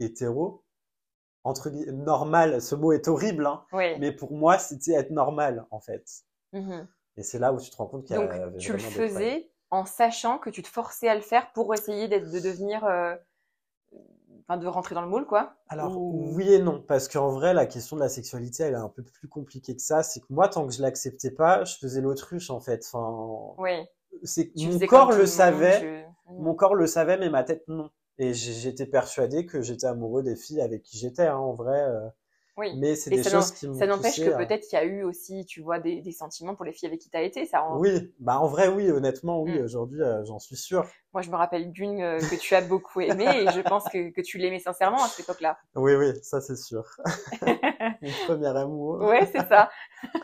[0.00, 0.64] hétéro.
[1.44, 6.04] Entre normal, ce mot est horrible, hein, mais pour moi, c'était être normal, en fait.
[6.52, 6.82] Mmh
[7.16, 8.26] et c'est là où tu te rends compte qu'il y a.
[8.26, 12.08] Donc, tu le faisais en sachant que tu te forçais à le faire pour essayer
[12.08, 12.84] de devenir.
[12.84, 13.14] Euh,
[14.48, 16.82] enfin, de rentrer dans le moule, quoi Alors, oui et non.
[16.82, 19.82] Parce qu'en vrai, la question de la sexualité, elle est un peu plus compliquée que
[19.82, 20.02] ça.
[20.02, 22.84] C'est que moi, tant que je l'acceptais pas, je faisais l'autruche, en fait.
[22.92, 23.54] Enfin.
[23.58, 23.86] Oui.
[24.24, 26.06] C'est mon corps le savait.
[26.26, 27.90] Mon corps le savait, mais ma tête, non.
[28.18, 31.80] Et j'étais persuadé que j'étais amoureux des filles avec qui j'étais, hein, en vrai.
[31.80, 32.08] Euh.
[32.60, 32.76] Oui.
[32.76, 35.62] Mais c'est des choses qui Ça n'empêche que peut-être qu'il y a eu aussi, tu
[35.62, 37.46] vois, des, des, sentiments pour les filles avec qui tu as été.
[37.46, 39.64] Ça Oui, bah en vrai, oui, honnêtement, oui, mm.
[39.64, 40.86] aujourd'hui, euh, j'en suis sûr.
[41.14, 44.10] Moi, je me rappelle d'une euh, que tu as beaucoup aimée et je pense que,
[44.10, 45.56] que tu l'aimais sincèrement à cette époque-là.
[45.74, 46.84] Oui, oui, ça c'est sûr.
[48.02, 49.00] Mon premier amour.
[49.00, 49.70] Ouais, c'est ça.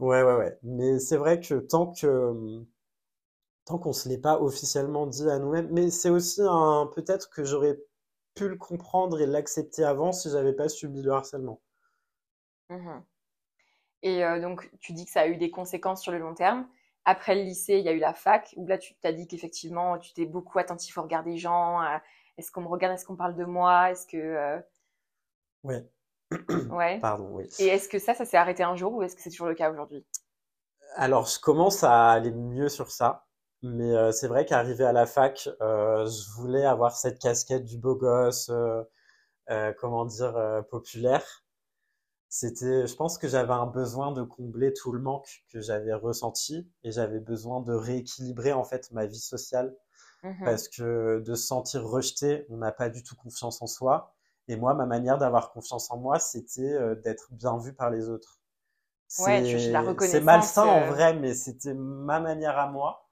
[0.00, 0.58] ouais, ouais, ouais.
[0.64, 2.34] Mais c'est vrai que tant que
[3.66, 7.44] tant qu'on se l'est pas officiellement dit à nous-mêmes, mais c'est aussi un peut-être que
[7.44, 7.78] j'aurais
[8.34, 11.60] pu le comprendre et l'accepter avant si j'avais pas subi le harcèlement.
[12.70, 13.00] Mmh
[14.04, 16.66] et euh, donc, tu dis que ça a eu des conséquences sur le long terme.
[17.04, 19.96] Après le lycée, il y a eu la fac, où là, tu t'as dit qu'effectivement,
[19.98, 21.80] tu t'es beaucoup attentif au regard des gens.
[22.36, 24.16] est-ce qu'on me regarde Est-ce qu'on parle de moi Est-ce que...
[24.16, 24.60] Euh...
[25.62, 25.88] Ouais.
[26.70, 26.98] ouais.
[26.98, 27.48] Pardon, oui.
[27.60, 29.54] Et est-ce que ça, ça s'est arrêté un jour ou est-ce que c'est toujours le
[29.54, 30.04] cas aujourd'hui?
[30.96, 33.26] Alors, je commence à aller mieux sur ça.
[33.62, 37.78] Mais euh, c'est vrai qu'arrivé à la fac, euh, je voulais avoir cette casquette du
[37.78, 38.82] beau gosse, euh,
[39.50, 40.34] euh comment dire,
[40.70, 41.44] populaire.
[42.28, 46.68] C'était, je pense que j'avais un besoin de combler tout le manque que j'avais ressenti
[46.82, 49.76] et j'avais besoin de rééquilibrer en fait ma vie sociale
[50.22, 54.14] mmh parce que de se sentir rejeté, on n'a pas du tout confiance en soi.
[54.48, 58.40] Et moi, ma manière d'avoir confiance en moi, c'était d'être bien vu par les autres.
[59.18, 59.42] Ouais.
[60.00, 63.08] C'est malsain en vrai, mais c'était ma manière à moi.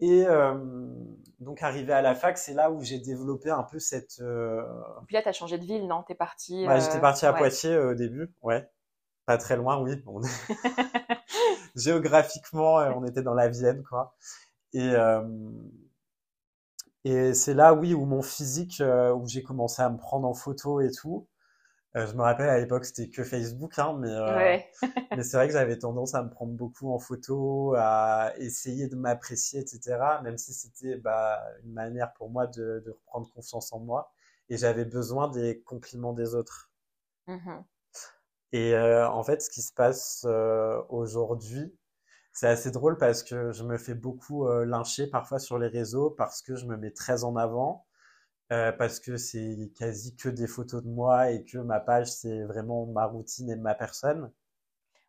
[0.00, 0.54] Et euh,
[1.40, 4.18] donc arrivé à la fac, c'est là où j'ai développé un peu cette.
[4.20, 4.62] Euh...
[5.06, 6.02] Puis là, t'as changé de ville, non?
[6.02, 6.66] T'es parti.
[6.66, 8.68] Ouais, j'étais parti à euh, Poitiers euh, au début, ouais.
[9.26, 10.02] Pas très loin, oui.
[11.76, 14.14] Géographiquement, on était dans la Vienne, quoi.
[14.72, 14.92] Et
[17.04, 18.82] et c'est là, oui, où mon physique,
[19.14, 21.26] où j'ai commencé à me prendre en photo et tout.
[21.96, 24.58] Euh, je me rappelle à l'époque c'était que Facebook, hein, mais euh,
[25.16, 28.94] mais c'est vrai que j'avais tendance à me prendre beaucoup en photo, à essayer de
[28.94, 29.98] m'apprécier, etc.
[30.22, 34.12] Même si c'était bah, une manière pour moi de, de reprendre confiance en moi,
[34.48, 36.70] et j'avais besoin des compliments des autres.
[37.26, 37.60] Mmh
[38.52, 41.72] et euh, en fait, ce qui se passe euh, aujourd'hui,
[42.32, 46.10] c'est assez drôle parce que je me fais beaucoup euh, lyncher parfois sur les réseaux
[46.10, 47.86] parce que je me mets très en avant
[48.52, 52.42] euh, parce que c'est quasi que des photos de moi et que ma page, c'est
[52.42, 54.32] vraiment ma routine et ma personne.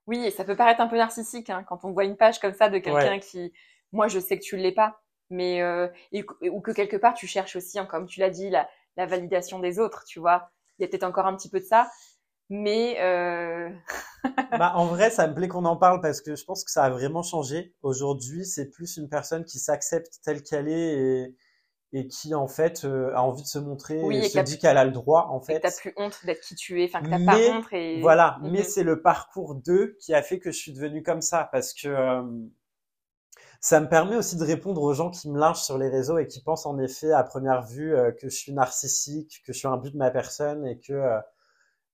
[0.07, 2.53] Oui, et ça peut paraître un peu narcissique hein, quand on voit une page comme
[2.53, 3.53] ça de quelqu'un qui,
[3.91, 5.63] moi, je sais que tu l'es pas, mais
[6.51, 9.59] ou que quelque part tu cherches aussi, hein, comme tu l'as dit, la, la validation
[9.59, 10.51] des autres, tu vois.
[10.77, 11.89] Il y a peut-être encore un petit peu de ça,
[12.49, 12.95] mais
[14.51, 16.83] bah, en vrai, ça me plaît qu'on en parle parce que je pense que ça
[16.83, 17.73] a vraiment changé.
[17.81, 21.35] Aujourd'hui, c'est plus une personne qui s'accepte telle qu'elle est et,
[21.93, 24.85] et qui en fait euh, a envie de se montrer et, se dit qu'elle a
[24.85, 25.57] le droit en fait.
[25.57, 28.39] Et t'as plus honte d'être qui tu es, enfin que t'as pas honte et voilà.
[28.43, 28.63] Mais mhm.
[28.63, 31.89] c'est le parcours d'eux qui a fait que je suis devenu comme ça parce que
[31.89, 32.21] euh,
[33.59, 36.27] ça me permet aussi de répondre aux gens qui me lynchent sur les réseaux et
[36.27, 39.67] qui pensent en effet à première vue euh, que je suis narcissique, que je suis
[39.67, 41.19] un but de ma personne et que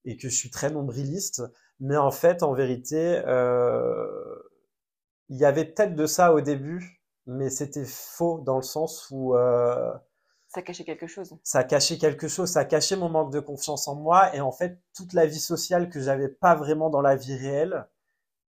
[0.05, 1.41] et que je suis très nombriliste.
[1.79, 3.21] Mais en fait, en vérité,
[5.29, 6.96] il y avait peut-être de ça au début
[7.27, 9.93] mais c'était faux dans le sens où euh,
[10.47, 11.37] ça cachait quelque chose.
[11.43, 14.81] Ça cachait quelque chose, ça cachait mon manque de confiance en moi et en fait
[14.95, 17.85] toute la vie sociale que j'avais pas vraiment dans la vie réelle,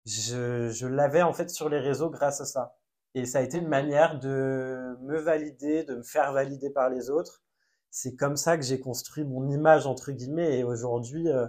[0.05, 2.77] je, je l'avais en fait sur les réseaux grâce à ça.
[3.15, 7.09] Et ça a été une manière de me valider, de me faire valider par les
[7.09, 7.41] autres.
[7.89, 11.47] C'est comme ça que j'ai construit mon image entre guillemets et aujourd'hui euh,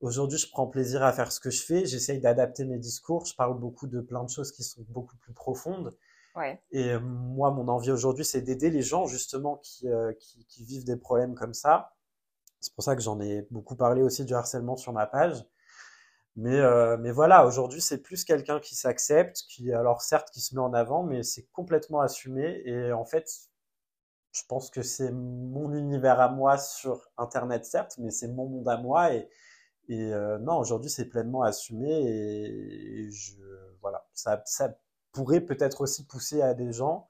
[0.00, 1.86] Aujourd'hui, je prends plaisir à faire ce que je fais.
[1.86, 3.24] J'essaye d'adapter mes discours.
[3.24, 5.96] Je parle beaucoup de plein de choses qui sont beaucoup plus profondes.
[6.70, 10.84] Et euh, moi, mon envie aujourd'hui, c'est d'aider les gens justement euh, qui, qui, vivent
[10.84, 11.94] des problèmes comme ça.
[12.60, 15.44] C'est pour ça que j'en ai beaucoup parlé aussi du harcèlement sur ma page.
[16.36, 20.54] Mais, euh, mais voilà, aujourd'hui, c'est plus quelqu'un qui s'accepte, qui, alors certes, qui se
[20.54, 22.62] met en avant, mais c'est complètement assumé.
[22.66, 23.30] Et en fait,
[24.32, 28.68] je pense que c'est mon univers à moi sur Internet, certes, mais c'est mon monde
[28.68, 29.14] à moi.
[29.14, 29.30] Et,
[29.88, 31.88] et non, aujourd'hui, c'est pleinement assumé.
[31.90, 33.34] Et, je,
[33.80, 34.76] voilà, ça, ça
[35.16, 37.08] pourrait peut-être aussi pousser à des gens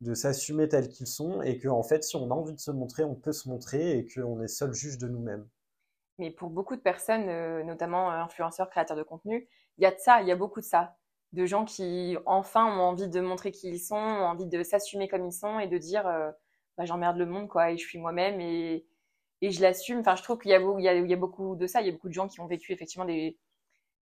[0.00, 2.70] de s'assumer tels qu'ils sont et que en fait si on a envie de se
[2.70, 5.48] montrer on peut se montrer et qu'on est seul juge de nous-mêmes.
[6.18, 9.90] Mais pour beaucoup de personnes euh, notamment euh, influenceurs créateurs de contenu il y a
[9.90, 10.96] de ça il y a beaucoup de ça.
[11.32, 15.08] De gens qui enfin ont envie de montrer qui ils sont ont envie de s'assumer
[15.08, 16.30] comme ils sont et de dire euh,
[16.78, 18.86] bah, j'emmerde le monde quoi et je suis moi-même et,
[19.40, 21.80] et je l'assume enfin je trouve qu'il y, y, y a beaucoup de ça.
[21.80, 23.36] Il y a beaucoup de gens qui ont vécu effectivement des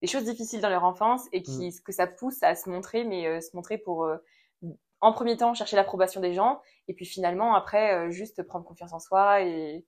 [0.03, 1.81] des choses difficiles dans leur enfance et qui, mm.
[1.85, 4.17] que ça pousse à se montrer, mais euh, se montrer pour, euh,
[5.01, 8.93] en premier temps, chercher l'approbation des gens, et puis finalement, après, euh, juste prendre confiance
[8.93, 9.87] en soi et...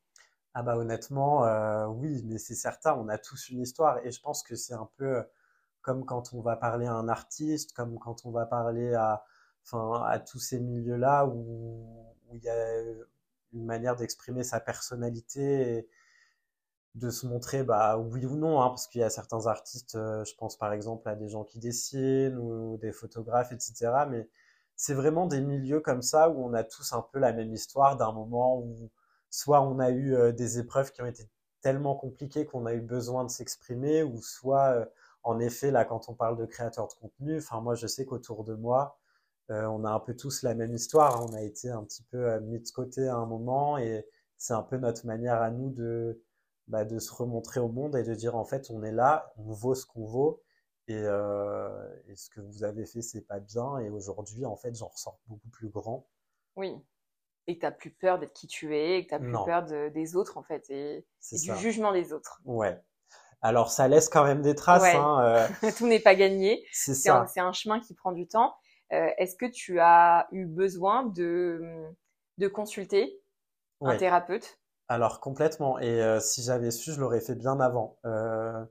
[0.57, 1.41] Ah bah honnêtement,
[1.89, 4.89] oui, mais c'est certain, on a tous une histoire, et je pense que c'est un
[4.97, 5.21] peu
[5.83, 9.25] comme quand on va parler à un artiste, comme quand on va parler à,
[9.65, 12.83] enfin, à tous ces milieux-là où, où il y a
[13.53, 15.89] une manière d'exprimer sa personnalité et,
[16.95, 20.25] de se montrer bah oui ou non hein, parce qu'il y a certains artistes euh,
[20.25, 24.29] je pense par exemple à des gens qui dessinent ou des photographes etc mais
[24.77, 27.97] c'est vraiment des milieux comme ça où on a tous un peu la même histoire
[27.97, 28.91] d'un moment où
[29.31, 31.29] soit on a eu euh, des épreuves qui ont été
[31.63, 34.87] tellement compliquées qu'on a eu besoin de s'exprimer ou soit euh,
[35.25, 38.45] en effet là quand on parle de créateurs de contenu enfin moi je sais qu'autour
[38.45, 38.99] de moi
[39.51, 42.61] on a un peu tous la même histoire on a été un petit peu mis
[42.61, 44.07] de côté à un moment et
[44.39, 46.23] c'est un peu notre manière à nous de
[46.69, 49.53] bah, de se remontrer au monde et de dire en fait on est là, on
[49.53, 50.43] vaut ce qu'on vaut
[50.89, 51.69] et, euh,
[52.09, 55.19] et, ce que vous avez fait c'est pas bien et aujourd'hui en fait j'en ressors
[55.27, 56.07] beaucoup plus grand.
[56.57, 56.75] Oui.
[57.47, 59.91] Et que t'as plus peur d'être qui tu es, et que t'as plus peur de,
[59.91, 62.41] des autres en fait et, du jugement des autres.
[62.45, 62.81] Ouais.
[63.43, 64.95] Alors ça laisse quand même des traces.
[64.95, 65.71] Hein, euh...
[65.77, 66.67] Tout n'est pas gagné.
[66.73, 67.27] C'est ça.
[67.29, 68.55] C'est un chemin qui prend du temps.
[68.93, 71.85] Euh, Est-ce que tu as eu besoin de,
[72.39, 73.21] de consulter
[73.83, 75.79] un thérapeute alors complètement.
[75.79, 77.99] Et euh, si j'avais su, je l'aurais fait bien avant.
[78.05, 78.65] Euh,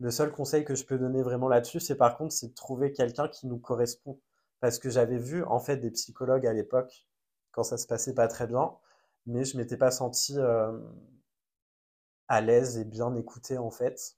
[0.00, 2.92] le seul conseil que je peux donner vraiment là-dessus, c'est par contre, c'est de trouver
[2.92, 4.20] quelqu'un qui nous correspond.
[4.60, 7.06] Parce que j'avais vu en fait des psychologues à l'époque
[7.52, 8.72] quand ça se passait pas très bien,
[9.26, 10.72] mais je m'étais pas senti euh,
[12.28, 14.16] à l'aise et bien écouté en fait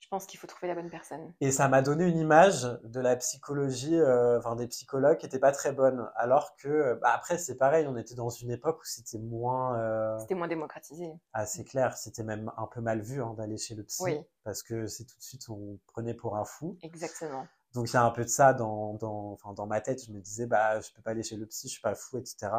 [0.00, 1.34] je pense qu'il faut trouver la bonne personne.
[1.40, 5.38] Et ça m'a donné une image de la psychologie, euh, enfin des psychologues qui était
[5.38, 6.08] pas très bonne.
[6.14, 9.78] Alors que, bah, après, c'est pareil, on était dans une époque où c'était moins.
[9.78, 10.18] Euh...
[10.18, 11.12] C'était moins démocratisé.
[11.32, 14.02] Ah, c'est clair, c'était même un peu mal vu hein, d'aller chez le psy.
[14.04, 14.20] Oui.
[14.44, 16.78] Parce que c'est tout de suite, on prenait pour un fou.
[16.82, 17.46] Exactement.
[17.74, 20.04] Donc il y a un peu de ça dans, dans, dans ma tête.
[20.04, 22.18] Je me disais, bah, je peux pas aller chez le psy, je suis pas fou,
[22.18, 22.50] etc.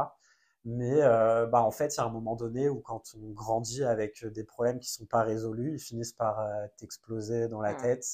[0.65, 3.83] Mais euh, bah, en fait, il y a un moment donné où quand on grandit
[3.83, 8.05] avec des problèmes qui sont pas résolus, ils finissent par euh, t'exploser dans la tête.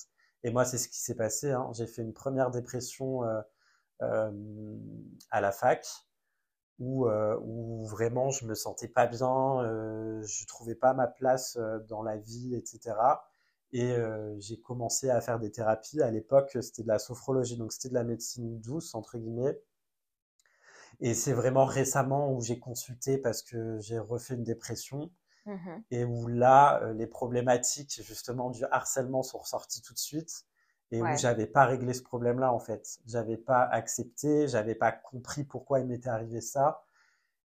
[0.43, 1.51] Et moi, c'est ce qui s'est passé.
[1.51, 1.71] Hein.
[1.73, 3.41] J'ai fait une première dépression euh,
[4.01, 4.31] euh
[5.31, 5.87] à la fac
[6.79, 9.61] où, où vraiment je me sentais pas bien,
[10.23, 12.95] je trouvais pas ma place dans la vie, etc.
[13.71, 13.95] Et
[14.39, 16.01] j'ai commencé à faire des thérapies.
[16.01, 19.61] À l'époque, c'était de la sophrologie, donc c'était de la médecine douce, entre guillemets.
[20.99, 25.11] Et c'est vraiment récemment où j'ai consulté parce que j'ai refait une dépression
[25.45, 30.45] mmh et où là, euh, les problématiques justement du harcèlement sont ressorties tout de suite.
[30.91, 32.99] et où j'avais pas réglé ce problème-là en fait.
[33.05, 36.85] J'avais pas accepté, j'avais pas compris pourquoi il m'était arrivé ça,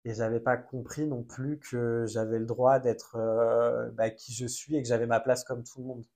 [0.04, 4.46] et j'avais pas compris non plus que j'avais le droit d'être euh, bah, qui je
[4.46, 6.06] suis et que j'avais ma place comme tout le monde.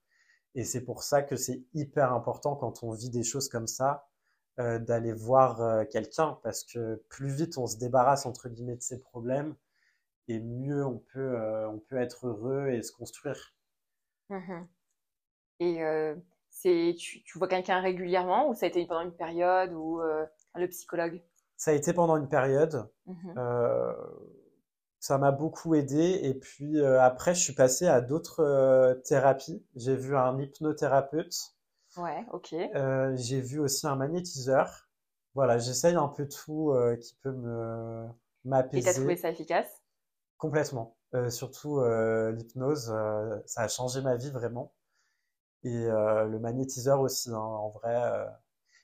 [0.55, 4.07] Et c'est pour ça que c'est hyper important quand on vit des choses comme ça
[4.61, 8.81] euh, d'aller voir euh, quelqu'un parce que plus vite on se débarrasse entre guillemets de
[8.81, 9.55] ces problèmes
[10.27, 13.53] et mieux on peut on peut être heureux et se construire.
[14.29, 14.65] Mmh
[15.63, 15.79] et
[16.51, 20.67] c'est, tu, vois quelqu'un régulièrement ou ça a été pendant une période ou euh, le
[20.67, 21.23] psychologue?
[21.57, 22.89] Ça a été pendant une période.
[23.07, 23.93] Mmh euh,
[24.99, 26.19] ça m'a beaucoup aidé.
[26.23, 29.65] Et puis euh, après, je suis passé à d'autres thérapies.
[29.75, 31.55] J'ai vu un hypnothérapeute.
[31.97, 32.55] Ouais, ok.
[33.15, 34.89] j'ai vu aussi un magnétiseur.
[35.33, 38.07] Voilà, j'essaye un peu tout qui peut me
[38.43, 38.89] m'apaiser.
[38.89, 39.81] Et t'as trouvé ça efficace?
[40.37, 40.95] Complètement.
[41.29, 42.93] surtout l'hypnose,
[43.45, 44.73] ça a changé ma vie vraiment
[45.63, 47.95] et euh, le magnétiseur aussi, hein, en vrai.
[47.95, 48.25] Euh.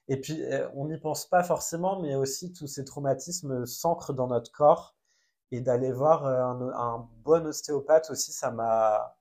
[0.09, 4.27] Et puis, euh, on n'y pense pas forcément, mais aussi tous ces traumatismes s'ancrent dans
[4.27, 4.95] notre corps.
[5.51, 9.17] Et d'aller voir un, bon ostéopathe aussi, ça m'a,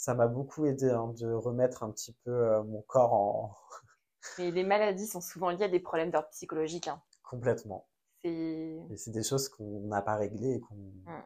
[0.00, 3.56] ça m'a beaucoup aidé hein, de remettre un petit peu mon corps en.
[4.38, 6.88] Mais les maladies sont souvent liées à des problèmes d'ordre psychologique.
[6.88, 7.00] Hein.
[7.22, 7.86] Complètement.
[8.22, 8.80] C'est.
[9.06, 10.74] Des choses qu'on n'a pas réglées et qu'on.
[10.74, 11.24] Mmh.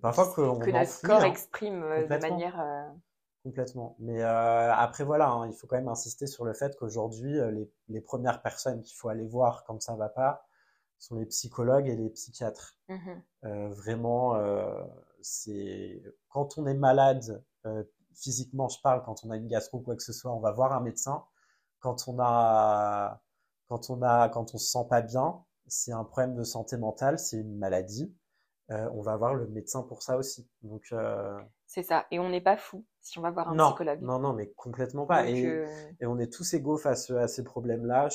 [0.00, 2.92] Parfois que, que notre corps exprime de manière.
[3.44, 3.96] Complètement.
[3.98, 7.50] Mais euh, après, voilà, hein, il faut quand même insister sur le fait qu'aujourd'hui, euh,
[7.50, 10.46] les, les, premières personnes qu'il faut aller voir quand ça va pas
[11.02, 12.76] sont les psychologues et les psychiatres.
[12.88, 13.10] Mmh
[13.44, 14.84] euh, vraiment, euh,
[15.20, 17.82] c'est quand on est malade, euh,
[18.14, 20.52] physiquement, je parle, quand on a une gastro ou quoi que ce soit, on va
[20.52, 21.24] voir un médecin.
[21.80, 23.20] Quand on a,
[23.68, 27.18] quand on a, quand on se sent pas bien, c'est un problème de santé mentale,
[27.18, 28.14] c'est une maladie.
[28.68, 30.48] on va voir le médecin pour ça aussi.
[30.62, 30.92] Donc
[31.72, 32.06] c'est ça.
[32.10, 34.02] Et on n'est pas fou si on va voir un psychologue.
[34.02, 35.24] Non, non, mais complètement pas.
[35.24, 35.66] Euh,
[36.00, 38.10] et, on est tous égaux face à ces problèmes-là.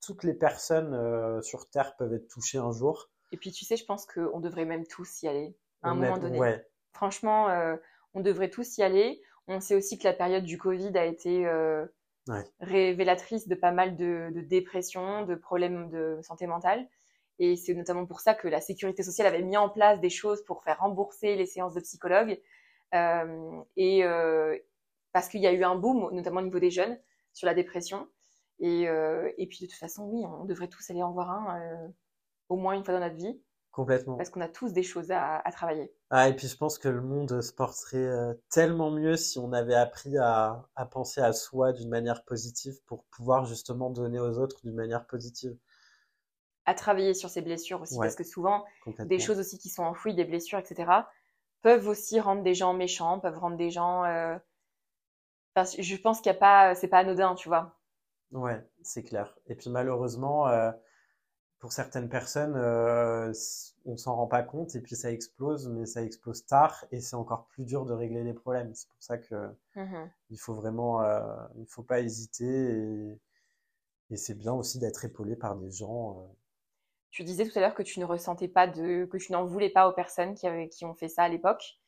[0.00, 3.10] Toutes les personnes euh, sur Terre peuvent être touchées un jour.
[3.30, 6.16] Et puis, tu sais, je pense qu'on devrait même tous y aller à un moment
[6.16, 6.40] donné.
[6.94, 7.76] Franchement, euh,
[8.14, 9.20] on devrait tous y aller.
[9.46, 11.46] On sait aussi que la période du Covid a été
[12.60, 16.88] révélatrice de pas mal de, de dépression, de problèmes de santé mentale.
[17.38, 20.42] Et c'est notamment pour ça que la sécurité sociale avait mis en place des choses
[20.44, 22.40] pour faire rembourser les séances de psychologues.
[22.94, 24.58] Euh, et euh,
[25.12, 26.98] parce qu'il y a eu un boom, notamment au niveau des jeunes,
[27.32, 28.08] sur la dépression.
[28.58, 31.92] Et, euh, et puis de toute façon, oui, on devrait tous aller en voir un
[32.48, 33.40] au moins une fois dans notre vie.
[33.78, 34.16] Complètement.
[34.16, 35.94] Parce qu'on a tous des choses à, à, travailler.
[36.10, 38.10] Ah, et puis je pense que le monde se porterait
[38.50, 43.04] tellement mieux si on avait appris à, à penser à soi d'une manière positive pour
[43.04, 45.56] pouvoir justement donner aux autres d'une manière positive.
[46.66, 48.64] À travailler sur ses blessures aussi, parce que souvent,
[48.98, 50.90] des choses aussi qui sont enfouies, des blessures, etc.,
[51.62, 54.02] peuvent aussi rendre des gens méchants, peuvent rendre des gens.
[54.06, 54.36] Euh...
[55.54, 57.78] Enfin, je pense qu'il n'y a pas, c'est pas anodin, tu vois.
[58.32, 59.38] Ouais, c'est clair.
[59.46, 60.72] Et puis malheureusement, euh,
[61.58, 63.32] pour certaines personnes, euh,
[63.84, 67.16] on s'en rend pas compte et puis ça explose, mais ça explose tard et c'est
[67.16, 68.74] encore plus dur de régler les problèmes.
[68.74, 69.34] C'est pour ça que
[69.74, 71.20] mmh il faut vraiment, euh,
[71.58, 73.18] il faut pas hésiter et,
[74.10, 76.34] et c'est bien aussi d'être épaulé par des gens euh,
[77.10, 79.70] tu disais tout à l'heure que tu ne ressentais pas de, que tu n'en voulais
[79.70, 81.78] pas aux personnes qui, avaient, qui ont fait ça à l'époque.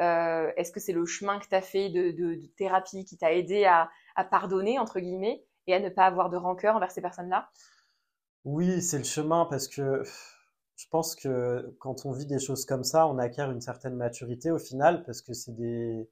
[0.00, 3.16] Euh, Est-ce que c'est le chemin que tu as fait de, de, de, thérapie qui
[3.16, 6.90] t'a aidé à, à, pardonner, entre guillemets, et à ne pas avoir de rancœur envers
[6.90, 7.48] ces personnes-là?
[8.44, 10.02] Oui, c'est le chemin parce que
[10.76, 14.50] je pense que quand on vit des choses comme ça, on acquiert une certaine maturité
[14.50, 16.10] au final parce que c'est des,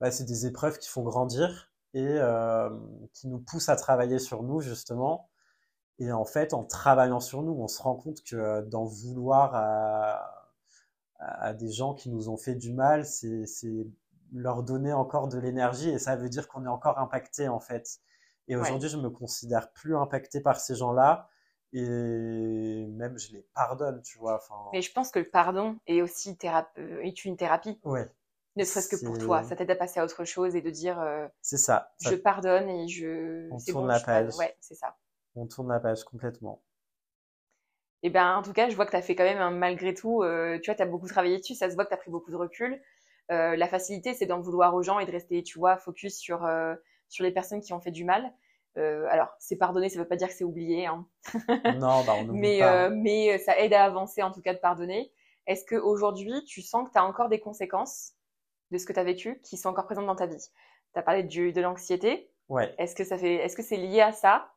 [0.00, 2.70] bah, c'est des épreuves qui font grandir et euh,
[3.14, 5.30] qui nous poussent à travailler sur nous justement
[5.98, 10.52] et en fait, en travaillant sur nous, on se rend compte que d'en vouloir à,
[11.18, 13.46] à, des gens qui nous ont fait du mal, c'est
[14.32, 18.00] leur donner encore de l'énergie et ça veut dire qu'on est encore impacté en fait.
[18.48, 21.28] Et aujourd'hui, je me considère plus impacté par ces gens-là
[21.72, 24.40] et même je les pardonne, tu vois.
[24.72, 27.80] Mais je pense que le pardon est aussi euh, est une thérapie.
[28.56, 30.98] Ne serait-ce que pour toi, ça t'aide à passer à autre chose et de dire.
[30.98, 33.48] Euh, c'est ça, Je pardonne et je.
[33.50, 34.34] On tourne la page.
[34.36, 34.96] Ouais, c'est ça
[35.36, 36.62] on tourne la page complètement.
[38.02, 39.94] Et eh ben, en tout cas, je vois que tu as fait quand même, malgré
[39.94, 41.98] tout, euh, tu vois, tu as beaucoup travaillé dessus, ça se voit que tu as
[41.98, 42.80] pris beaucoup de recul.
[43.30, 46.48] Euh, la facilité, c'est d'en vouloir aux gens et de rester, tu vois, focus sur,
[47.08, 48.32] sur les personnes qui ont fait du mal.
[48.76, 50.86] Alors, c'est pardonner, ça veut pas dire que c'est oublié.
[50.86, 51.06] Hein.
[51.78, 52.90] non, bah, on mais, pas.
[52.90, 55.12] mais ça aide à avancer, en tout cas, de pardonner.
[55.46, 58.12] Est-ce qu'aujourd'hui, tu sens que tu as encore des conséquences
[58.70, 60.50] de ce que tu as vécu qui sont encore présentes dans ta vie?
[60.92, 62.30] Tu as parlé de, de l'anxiété.
[62.48, 62.74] Ouais.
[62.78, 64.50] Est-ce que ça fait, est-ce que c'est lié à ça?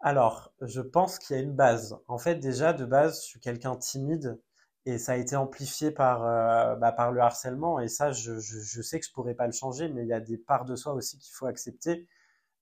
[0.00, 1.98] Alors, je pense qu'il y a une base.
[2.08, 4.40] En fait, déjà, de base, je suis quelqu'un timide
[4.84, 7.78] et ça a été amplifié par, euh, bah, par le harcèlement.
[7.78, 10.20] Et ça, je, je, sais que je pourrais pas le changer, mais il y a
[10.20, 12.08] des parts de soi aussi qu'il faut accepter.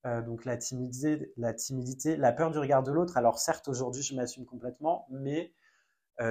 [0.05, 3.17] Donc la timidité, la timidité, la peur du regard de l'autre.
[3.17, 5.53] Alors certes, aujourd'hui, je m'assume complètement, mais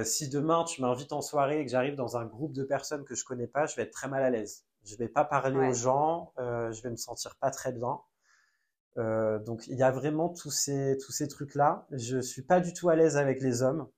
[0.04, 3.14] si demain tu m'invites en soirée et que j'arrive dans un groupe de personnes que
[3.14, 4.64] je connais pas, je vais être très mal à l'aise.
[4.84, 8.00] Je vais pas parler aux gens, je vais me sentir pas très bien.
[8.96, 11.86] donc il y a vraiment tous ces tous ces trucs là.
[11.92, 13.88] Je suis pas du tout à l'aise avec les hommes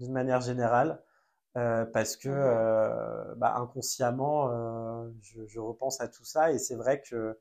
[0.00, 1.02] d'une manière générale.
[1.56, 6.74] Euh, parce que euh, bah, inconsciemment, euh, je, je, repense à tout ça et c'est
[6.74, 7.38] vrai que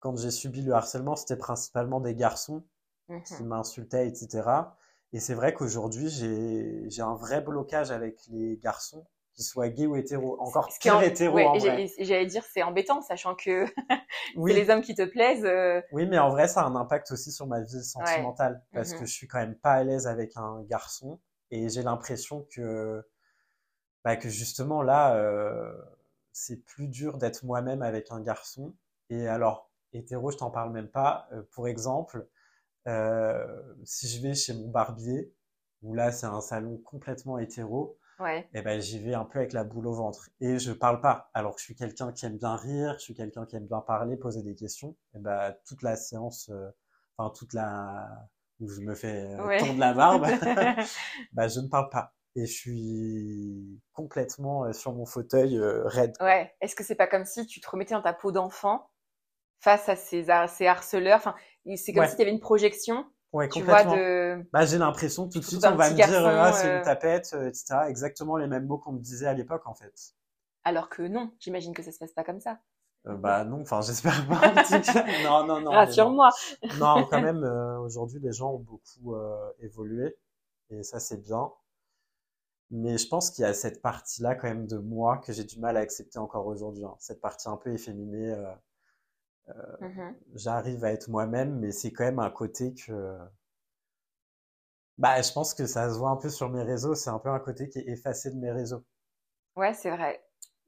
[0.00, 2.64] quand j'ai subi le harcèlement, c'était principalement des garçons
[3.08, 4.48] qui mmh m'insultaient, etc.
[5.12, 9.96] Et c'est vrai qu'aujourd'hui, j'ai un vrai blocage avec les garçons, qu'ils soient gays ou
[9.96, 11.00] hétéros, encore pire en...
[11.00, 11.86] hétéros ouais, en vrai.
[11.98, 13.64] J'allais dire, c'est embêtant, sachant que
[14.36, 14.52] oui.
[14.52, 15.46] c'est les hommes qui te plaisent.
[15.46, 15.80] Euh.
[15.92, 18.98] Oui, mais en vrai, ça a un impact aussi sur ma vie sentimentale, parce mmh
[18.98, 21.18] que je suis quand même pas à l'aise avec un garçon.
[21.50, 23.02] Et j'ai l'impression que,
[24.04, 25.72] bah, que justement là, euh,
[26.32, 28.74] c'est plus dur d'être moi-même avec un garçon.
[29.08, 31.28] Et alors, hétéro, je t'en parle même pas.
[31.32, 32.28] Euh, pour exemple,
[32.86, 35.34] euh, si je vais chez mon barbier,
[35.82, 38.40] où là c'est un salon complètement hétéro, ouais.
[38.40, 41.00] et eh ben j'y vais un peu avec la boule au ventre et je parle
[41.00, 41.30] pas.
[41.34, 43.80] Alors que je suis quelqu'un qui aime bien rire, je suis quelqu'un qui aime bien
[43.80, 44.96] parler, poser des questions.
[45.14, 46.50] Et ben toute la séance,
[47.16, 48.28] enfin toute la
[48.60, 50.26] où je me fais euh, tondre la barbe,
[51.32, 52.12] bah, je ne parle pas.
[52.34, 56.14] Et je suis complètement euh, sur mon fauteuil euh, raide.
[56.20, 56.54] Ouais.
[56.60, 58.90] Est-ce que c'est pas comme si tu te remettais dans ta peau d'enfant
[59.60, 61.34] face à ces, ces harceleurs Enfin,
[61.76, 63.06] c'est comme si tu avais une projection.
[63.32, 63.90] Ouais, tu complètement.
[63.90, 64.48] Vois de...
[64.52, 67.80] bah, j'ai l'impression tout de suite on va me dire ah, c'est une tapette, etc.
[67.88, 70.14] Exactement les mêmes mots qu'on me disait à l'époque en fait.
[70.64, 72.58] Alors que non, j'imagine que ça se passe pas comme ça.
[73.06, 74.52] Euh, bah non, enfin j'espère pas.
[75.24, 75.70] non, non, non.
[75.70, 76.30] Rassure-moi.
[76.78, 77.06] Non.
[77.10, 80.16] quand même, euh, aujourd'hui les gens ont beaucoup euh, évolué
[80.70, 81.50] et ça c'est bien.
[82.70, 85.58] Mais je pense qu'il y a cette partie-là quand même de moi que j'ai du
[85.58, 86.84] mal à accepter encore aujourd'hui.
[86.84, 86.94] Hein.
[86.98, 88.34] Cette partie un peu efféminée.
[89.80, 93.18] Mmh j'arrive à être moi-même, mais c'est quand même un côté que.
[94.98, 96.94] Bah, je pense que ça se voit un peu sur mes réseaux.
[96.94, 98.84] C'est un peu un côté qui est effacé de mes réseaux.
[99.56, 100.22] Ouais, c'est vrai.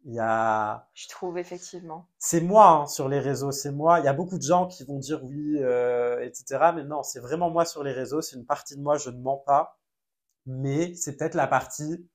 [0.05, 0.89] Il y a.
[0.95, 2.09] Je trouve effectivement.
[2.18, 4.01] C'est moi hein, sur les réseaux, c'est moi.
[4.01, 6.72] Il y a beaucoup de gens qui vont dire oui, euh, etc.
[6.74, 8.22] Mais non, c'est vraiment moi sur les réseaux.
[8.22, 8.97] C'est une partie de moi.
[8.97, 9.78] Je ne mens pas,
[10.47, 12.09] mais c'est peut-être la partie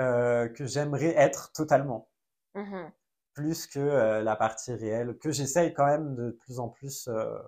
[0.00, 2.08] euh, que j'aimerais être totalement,
[2.54, 2.86] mmh
[3.34, 7.08] plus que euh, la partie réelle que j'essaye quand même de plus en plus.
[7.08, 7.38] Euh.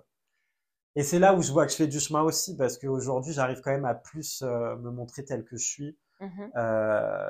[0.95, 3.61] Et c'est là où je vois que je fais du chemin aussi, parce qu'aujourd'hui, j'arrive
[3.61, 6.47] quand même à plus euh, me montrer tel que je suis, mmh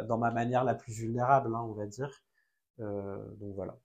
[0.08, 2.12] dans ma manière la plus vulnérable, hein, on va dire.
[2.78, 3.76] Donc voilà.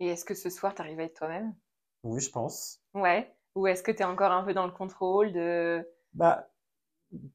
[0.00, 1.54] Et est-ce que ce soir, tu arrives à être toi-même?
[2.02, 2.82] Oui, je pense.
[2.92, 3.34] Ouais.
[3.54, 5.88] Ou est-ce que tu es encore un peu dans le contrôle de...
[6.12, 6.46] Bah,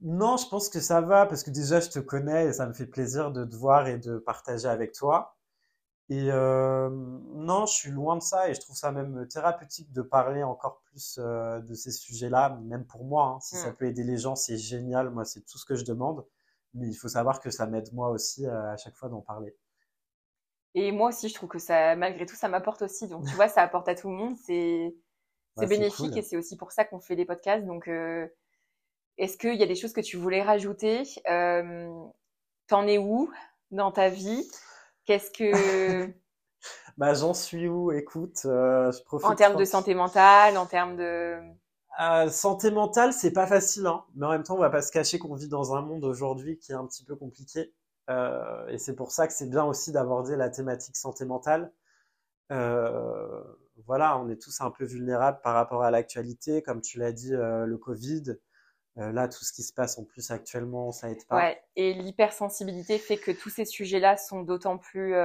[0.02, 2.74] non, je pense que ça va parce que déjà, je te connais et ça me
[2.74, 5.36] fait plaisir de te voir et de partager avec toi.
[6.12, 10.02] Et euh, non, je suis loin de ça et je trouve ça même thérapeutique de
[10.02, 13.28] parler encore plus euh, de ces sujets-là, même pour moi.
[13.28, 13.40] Hein.
[13.40, 13.76] Si ça mm.
[13.76, 15.10] peut aider les gens, c'est génial.
[15.10, 16.26] Moi, c'est tout ce que je demande.
[16.74, 19.56] Mais il faut savoir que ça m'aide moi aussi à chaque fois d'en parler.
[20.76, 23.08] Et moi aussi, je trouve que ça, malgré tout, ça m'apporte aussi.
[23.08, 24.36] Donc, tu vois, ça apporte à tout le monde.
[24.46, 24.94] C'est
[25.58, 27.66] c'est bénéfique et c'est aussi pour ça qu'on fait des podcasts.
[27.66, 28.28] Donc, euh,
[29.18, 31.04] est-ce qu'il y a des choses que tu voulais rajouter?
[31.26, 33.32] T'en es où
[33.72, 34.46] dans ta vie?
[35.06, 36.12] Qu'est-ce que
[36.98, 37.92] Bah, j'en suis où?
[37.92, 39.28] Écoute, euh, je profite.
[39.28, 41.40] En termes de santé mentale, en termes de
[42.00, 44.04] euh, santé mentale, c'est pas facile, hein.
[44.16, 46.58] mais en même temps, on va pas se cacher qu'on vit dans un monde aujourd'hui
[46.58, 47.74] qui est un petit peu compliqué.
[48.10, 51.72] Euh, et c'est pour ça que c'est bien aussi d'aborder la thématique santé mentale.
[53.88, 57.32] Voilà, on est tous un peu vulnérables par rapport à l'actualité, comme tu l'as dit,
[57.32, 58.38] le Covid.
[58.96, 61.38] Là, tout ce qui se passe en plus actuellement, ça aide pas.
[61.38, 65.16] Ouais, et l'hypersensibilité fait que tous ces sujets-là sont d'autant plus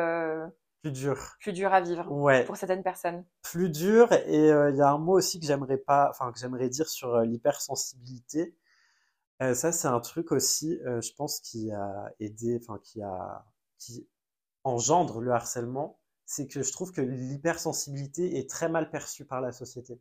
[0.83, 2.45] plus dur, plus dur à vivre ouais.
[2.45, 3.25] pour certaines personnes.
[3.43, 6.69] Plus dur, et il y a un mot aussi que j'aimerais pas, enfin que j'aimerais
[6.69, 8.55] dire sur l'hypersensibilité
[9.43, 13.45] euh, ça, c'est un truc aussi, euh, je pense, qui a aidé, enfin, qui a,
[13.79, 14.09] qui
[14.65, 19.53] engendre le harcèlement, c'est que je trouve que l'hypersensibilité est très mal perçue par la
[19.53, 20.01] société.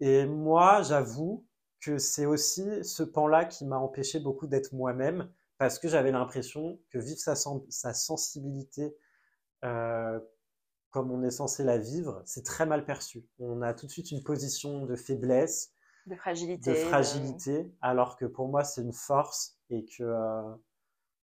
[0.00, 1.46] Et moi, j'avoue
[1.84, 6.78] que c'est aussi ce pan-là qui m'a empêché beaucoup d'être moi-même, parce que j'avais l'impression
[6.90, 8.96] que vivre sa, sa sensibilité
[9.64, 10.20] euh,
[10.90, 13.26] comme on est censé la vivre, c'est très mal perçu.
[13.40, 15.72] On a tout de suite une position de faiblesse,
[16.06, 16.70] de fragilité.
[16.70, 20.54] De fragilité, alors que pour moi, c'est une force et que, euh,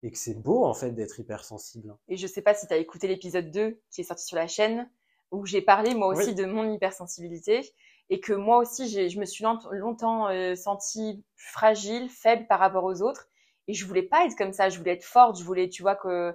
[0.02, 1.96] et que c'est beau, en fait, d'être hypersensible.
[2.08, 4.48] Et je sais pas si tu as écouté l'épisode 2 qui est sorti sur la
[4.48, 4.90] chaîne,
[5.30, 7.62] où j'ai parlé, moi aussi, de mon hypersensibilité.
[8.10, 13.02] Et que moi aussi, je me suis longtemps euh, sentie fragile, faible par rapport aux
[13.02, 13.28] autres.
[13.66, 14.68] Et je voulais pas être comme ça.
[14.68, 15.38] Je voulais être forte.
[15.38, 16.34] Je voulais, tu vois, que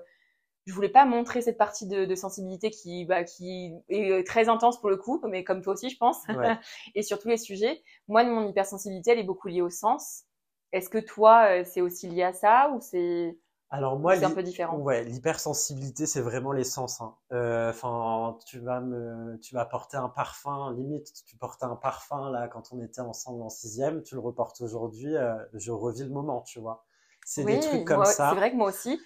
[0.65, 4.79] je voulais pas montrer cette partie de, de sensibilité qui, bah, qui est très intense
[4.79, 6.17] pour le coup, mais comme toi aussi, je pense,
[6.95, 7.81] et sur tous les sujets.
[8.07, 10.25] Moi, mon hypersensibilité, elle est beaucoup liée au sens.
[10.71, 13.35] Est-ce que toi, c'est aussi lié à ça ou c'est
[13.71, 14.77] alors moi, c'est un peu différent.
[14.77, 17.01] Ouais, l'hypersensibilité, c'est vraiment l'essence.
[17.01, 17.15] Hein.
[17.31, 20.73] Euh, enfin, tu vas me, tu vas porter un parfum.
[20.73, 24.01] Limite, tu portais un parfum là quand on était ensemble en sixième.
[24.01, 25.15] Tu le reportes aujourd'hui.
[25.15, 26.83] Euh, je revis le moment, tu vois.
[27.23, 28.29] C'est des trucs comme ça.
[28.31, 28.99] C'est vrai que moi aussi.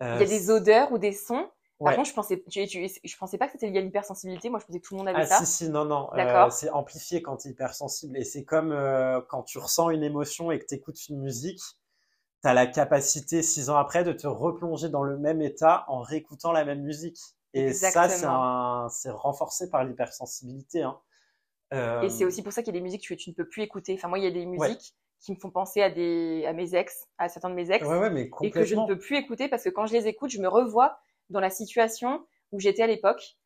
[0.00, 1.48] Il y a euh, des odeurs ou des sons.
[1.82, 4.50] Par contre, je pensais, je pensais pas que c'était lié à l'hypersensibilité.
[4.50, 5.38] Moi, je pensais que tout le monde avait ah, ça.
[5.38, 6.10] Si, si, non, non.
[6.14, 6.52] D'accord.
[6.52, 8.18] c'est amplifié quand tu es hypersensible.
[8.18, 8.76] Et c'est comme
[9.30, 11.62] quand tu ressens une émotion et que tu écoutes une musique
[12.46, 16.00] tu as la capacité, six ans après, de te replonger dans le même état en
[16.00, 17.18] réécoutant la même musique.
[17.54, 18.08] Et ça,
[18.88, 20.82] c'est renforcé par l'hypersensibilité.
[20.82, 20.98] Hein.
[21.72, 23.48] Et c'est euh, aussi pour ça qu'il y a des musiques que tu, ne peux
[23.48, 23.94] plus écouter.
[23.94, 26.76] Enfin, moi, il y a des musiques qui me font penser à, des, à mes
[26.76, 27.84] ex, à certains de mes ex,
[28.42, 30.48] et que je ne peux plus écouter parce que quand je les écoute, je me
[30.48, 30.98] revois
[31.30, 33.36] dans la situation où j'étais à l'époque.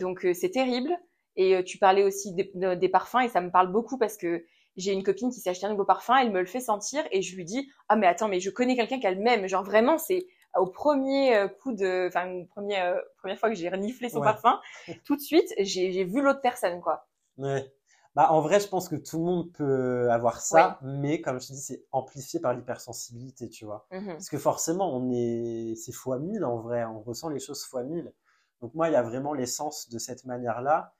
[0.00, 0.90] Donc, euh, c'est terrible.
[1.36, 4.44] Et euh, tu parlais aussi des, des, parfums et ça me parle beaucoup parce que
[4.76, 7.22] j'ai une copine qui s'est acheté un nouveau parfum, elle me le fait sentir et
[7.22, 9.64] je lui dis ah mais attends mais je connais quelqu'un qui a le même, genre
[9.64, 14.08] vraiment c'est au premier euh, coup de, enfin première euh, première fois que j'ai reniflé
[14.08, 14.60] son parfum,
[15.04, 17.06] tout de suite j'ai vu l'autre personne quoi.
[17.38, 17.72] Ouais.
[18.14, 21.48] Bah en vrai je pense que tout le monde peut avoir ça, mais comme je
[21.48, 25.92] te dis c'est amplifié par l'hypersensibilité tu vois, mmh parce que forcément on est c'est
[25.92, 28.12] fois mille en vrai, on ressent les choses fois mille.
[28.60, 30.94] Donc moi il y a vraiment l'essence de cette manière là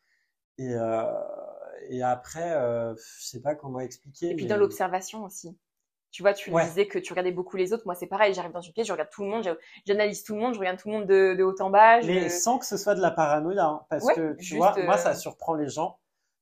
[0.59, 1.05] et euh,
[1.89, 4.31] et après, euh, je sais pas comment expliquer.
[4.31, 5.57] Et puis dans l'observation aussi.
[6.11, 7.83] Tu vois, tu disais que tu regardais beaucoup les autres.
[7.87, 8.33] Moi, c'est pareil.
[8.35, 10.79] J'arrive dans une pièce, je regarde tout le monde, j'analyse tout le monde, je regarde
[10.79, 12.03] tout le monde de, haut en bas.
[12.03, 15.11] Mais sans que ce soit de la paranoïa, hein, parce que tu vois, moi, ça
[15.11, 15.99] euh, surprend les gens.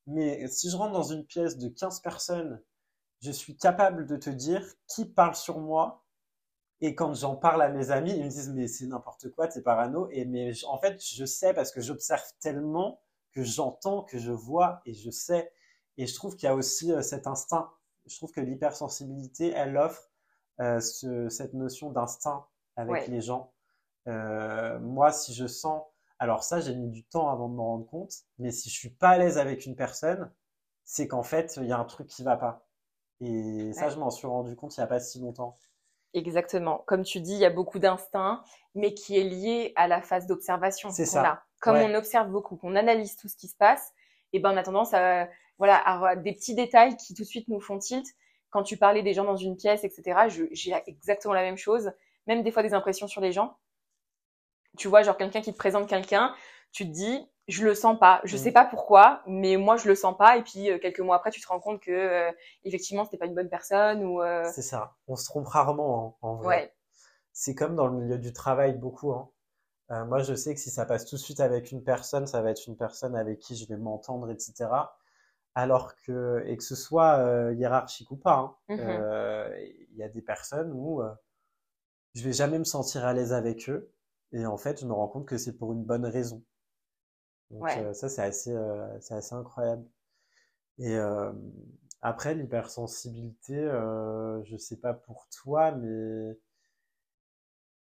[0.07, 2.61] Mais si je rentre dans une pièce de 15 personnes,
[3.23, 6.05] je suis capable de te dire qui parle sur moi.
[6.83, 9.63] Et quand j'en parle à mes amis, ils me disent mais c'est n'importe quoi, t'es
[9.63, 10.07] parano.
[10.11, 13.01] Et mais en fait, je sais parce que j'observe tellement
[13.33, 15.53] que j'entends, que je vois et je sais.
[15.99, 17.71] Et je trouve qu'il y a aussi euh, cet instinct.
[18.07, 20.11] Je trouve que l'hypersensibilité, elle offre
[20.61, 23.53] euh, ce, cette notion d'instinct avec les gens.
[24.09, 25.85] Euh, moi, si je sens,
[26.19, 28.91] alors ça, j'ai mis du temps avant de me rendre compte, mais si je suis
[28.91, 30.33] pas à l'aise avec une personne,
[30.85, 32.67] c'est qu'en fait, il y a un truc qui va pas.
[33.21, 35.57] Et ça, je m'en suis rendu compte il y a pas si longtemps.
[36.15, 36.83] Exactement.
[36.87, 38.43] Comme tu dis, il y a beaucoup d'instinct,
[38.75, 41.43] mais qui est lié à la phase d'observation qu'on a.
[41.63, 43.93] Comme on observe beaucoup, qu'on analyse tout ce qui se passe,
[44.33, 47.49] et ben on a tendance à voilà avoir des petits détails qui tout de suite
[47.49, 48.05] nous font tilt.
[48.51, 51.93] Quand tu parlais des gens dans une pièce, etc., j'ai exactement la même chose.
[52.27, 53.57] Même des fois des impressions sur les gens.
[54.77, 56.35] Tu vois, genre quelqu'un qui te présente quelqu'un,
[56.73, 58.21] tu te dis, je le sens pas.
[58.25, 58.39] Je mm.
[58.39, 60.37] sais pas pourquoi, mais moi je le sens pas.
[60.37, 62.33] Et puis euh, quelques mois après, tu te rends compte que euh,
[62.65, 64.23] effectivement c'était pas une bonne personne ou.
[64.23, 64.97] Euh, C'est ça.
[65.07, 66.47] On se trompe rarement hein, en vrai.
[66.47, 66.75] Ouais.
[67.33, 69.13] C'est comme dans le milieu du travail beaucoup.
[69.13, 69.31] Hein.
[69.91, 72.41] Euh, moi, je sais que si ça passe tout de suite avec une personne, ça
[72.41, 74.71] va être une personne avec qui je vais m'entendre, etc.
[75.55, 80.03] Alors que, et que ce soit euh, hiérarchique ou pas, hein, mmh euh, il y
[80.03, 81.03] a des personnes où
[82.15, 83.93] je vais jamais me sentir à l'aise avec eux.
[84.33, 86.43] Et en fait, je me rends compte que c'est pour une bonne raison.
[87.51, 88.57] Donc ça, c'est assez,
[89.01, 89.85] c'est assez incroyable.
[90.79, 90.97] Et
[92.01, 93.57] après, l'hypersensibilité,
[94.45, 96.39] je sais pas pour toi, mais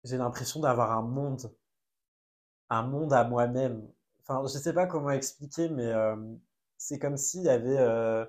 [0.02, 1.52] j'ai l'impression d'avoir un monde
[2.70, 3.86] un monde à moi-même.
[4.22, 6.16] Enfin, je sais pas comment expliquer, mais euh,
[6.78, 7.78] c'est comme s'il y avait.
[7.78, 8.24] Euh...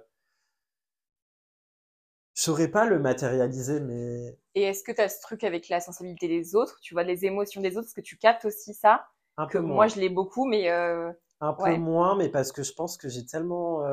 [2.34, 4.38] Je saurais pas le matérialiser, mais.
[4.56, 6.80] Et est-ce que tu as ce truc avec la sensibilité des autres?
[6.82, 9.06] Tu vois les émotions des autres Est-ce que tu captes aussi ça?
[9.38, 9.76] Un peu moins.
[9.76, 10.70] Moi, je l'ai beaucoup, mais.
[10.72, 11.12] Euh...
[11.40, 13.84] Un peu moins, mais parce que je pense que j'ai tellement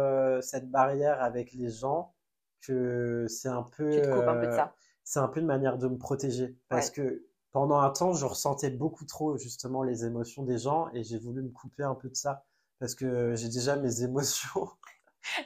[0.42, 2.14] cette barrière avec les gens
[2.60, 3.90] que c'est un peu.
[3.90, 4.74] Tu te coupes un peu de ça.
[5.02, 6.58] C'est un peu une manière de me protéger.
[6.68, 11.02] Parce que pendant un temps, je ressentais beaucoup trop justement les émotions des gens et
[11.02, 12.44] j'ai voulu me couper un peu de ça
[12.78, 14.68] parce que j'ai déjà mes émotions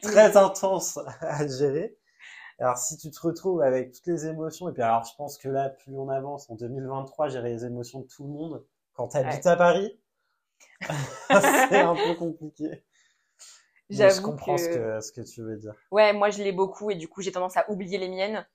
[0.02, 1.96] très intenses à gérer.
[2.58, 5.48] Alors si tu te retrouves avec toutes les émotions et puis alors je pense que
[5.48, 8.64] là plus on avance en 2023, j'ai les émotions de tout le monde.
[8.94, 9.98] Quand tu habites à Paris,
[11.30, 12.84] c'est un peu compliqué.
[13.88, 15.74] je comprends ce, que, ce que tu veux dire.
[15.90, 18.46] Ouais, moi je l'ai beaucoup et du coup j'ai tendance à oublier les miennes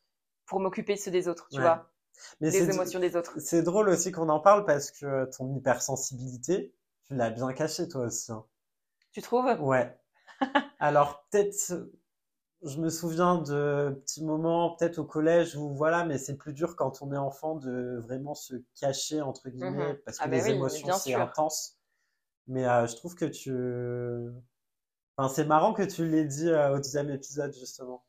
[0.45, 1.89] pour m'occuper de ceux des autres, tu vois.
[2.39, 3.34] Mais les émotions des autres.
[3.39, 6.74] C'est drôle aussi qu'on en parle parce que ton hypersensibilité,
[7.07, 8.32] tu l'as bien cachée toi aussi.
[8.32, 8.45] Hein.
[9.11, 9.45] Tu trouves?
[9.59, 9.97] Ouais.
[10.80, 11.89] Alors peut-être,
[12.63, 16.76] je me souviens de petits moments, peut-être au collège où voilà, mais c'est plus dur
[16.76, 19.99] quand on est enfant de vraiment se cacher entre guillemets mhm.
[20.05, 21.78] parce que ah ben les émotions c'est intense.
[22.47, 23.51] Mais euh, je trouve que tu,
[25.18, 28.03] enfin c'est marrant que tu l'aies dit euh, au deuxième épisode justement.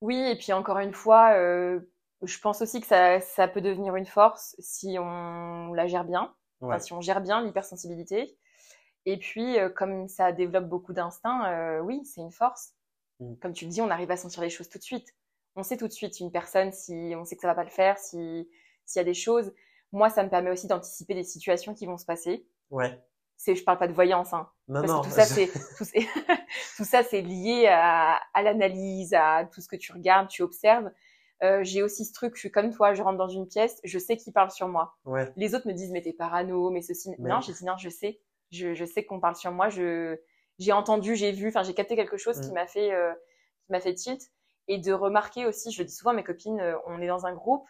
[0.00, 1.80] Oui, et puis encore une fois, euh,
[2.24, 6.34] Je pense aussi que ça, ça peut devenir une force si on la gère bien,
[6.78, 8.36] si on gère bien l'hypersensibilité.
[9.06, 12.72] Et puis, euh, comme ça développe beaucoup d'instinct, euh, oui, c'est une force.
[13.20, 13.34] Mm.
[13.36, 15.14] Comme tu le dis, on arrive à sentir les choses tout de suite.
[15.56, 17.70] On sait tout de suite une personne si on sait que ça va pas le
[17.70, 18.48] faire, si
[18.86, 19.52] s'il y a des choses.
[19.92, 22.46] Moi, ça me permet aussi d'anticiper des situations qui vont se passer.
[22.70, 23.00] Ouais.
[23.36, 24.48] C'est, je parle pas de voyance, hein.
[24.68, 25.00] Non, parce non.
[25.02, 25.50] Que tout ça, c'est
[26.76, 30.90] tout, ça, c'est lié à, à l'analyse, à tout ce que tu regardes, tu observes.
[31.44, 33.98] Euh, j'ai aussi ce truc, je suis comme toi, je rentre dans une pièce, je
[33.98, 34.96] sais qui parle sur moi.
[35.04, 35.30] Ouais.
[35.36, 37.10] Les autres me disent mais t'es parano, mais ceci.
[37.18, 38.20] Non, j'ai dit non, je sais
[38.54, 39.68] je, je sais qu'on parle sur moi.
[39.68, 40.16] Je,
[40.58, 42.54] j'ai entendu, j'ai vu, enfin, j'ai capté quelque chose qui mm.
[42.54, 43.12] m'a fait, euh,
[43.66, 44.30] qui m'a fait tilt.
[44.66, 47.34] Et de remarquer aussi, je dis souvent à mes copines, euh, on est dans un
[47.34, 47.66] groupe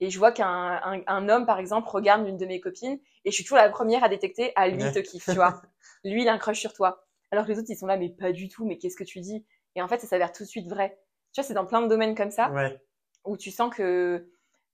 [0.00, 3.30] et je vois qu'un un, un, homme, par exemple, regarde l'une de mes copines et
[3.30, 5.60] je suis toujours la première à détecter, à lui te kiffe, tu vois.
[6.04, 7.04] lui, il a un crush sur toi.
[7.30, 9.20] Alors que les autres, ils sont là, mais pas du tout, mais qu'est-ce que tu
[9.20, 9.44] dis?
[9.74, 10.98] Et en fait, ça s'avère tout de suite vrai.
[11.34, 12.80] Tu vois, c'est dans plein de domaines comme ça ouais.
[13.28, 14.28] Où tu sens que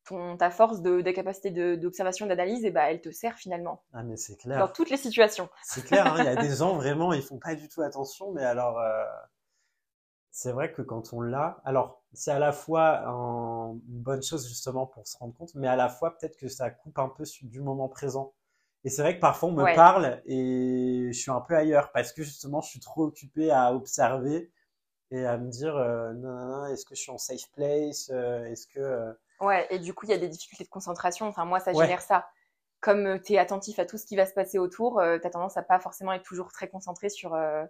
[0.05, 3.83] ton, ta force de, de capacité d'observation, d'analyse, et bah, elle te sert finalement.
[3.93, 4.59] Ah, mais c'est clair.
[4.59, 5.49] Dans toutes les situations.
[5.63, 8.33] C'est clair, hein, il y a des gens vraiment, ils font pas du tout attention,
[8.33, 9.05] mais alors, euh,
[10.31, 14.87] c'est vrai que quand on l'a, alors, c'est à la fois une bonne chose justement
[14.87, 17.61] pour se rendre compte, mais à la fois peut-être que ça coupe un peu du
[17.61, 18.35] moment présent.
[18.85, 22.13] Et c'est vrai que parfois on me parle et je suis un peu ailleurs parce
[22.13, 24.53] que justement je suis trop occupé à observer
[25.15, 28.11] et à me dire euh, non, non, non est-ce que je suis en safe place
[28.13, 31.27] euh, Est-ce que Ouais, et du coup, il y a des difficultés de concentration.
[31.27, 32.29] Enfin, moi, ça génère ça.
[32.81, 35.27] Comme euh, tu es attentif à tout ce qui va se passer autour, euh, tu
[35.27, 37.35] as tendance à pas forcément être toujours très concentré sur.
[37.35, 37.65] Euh,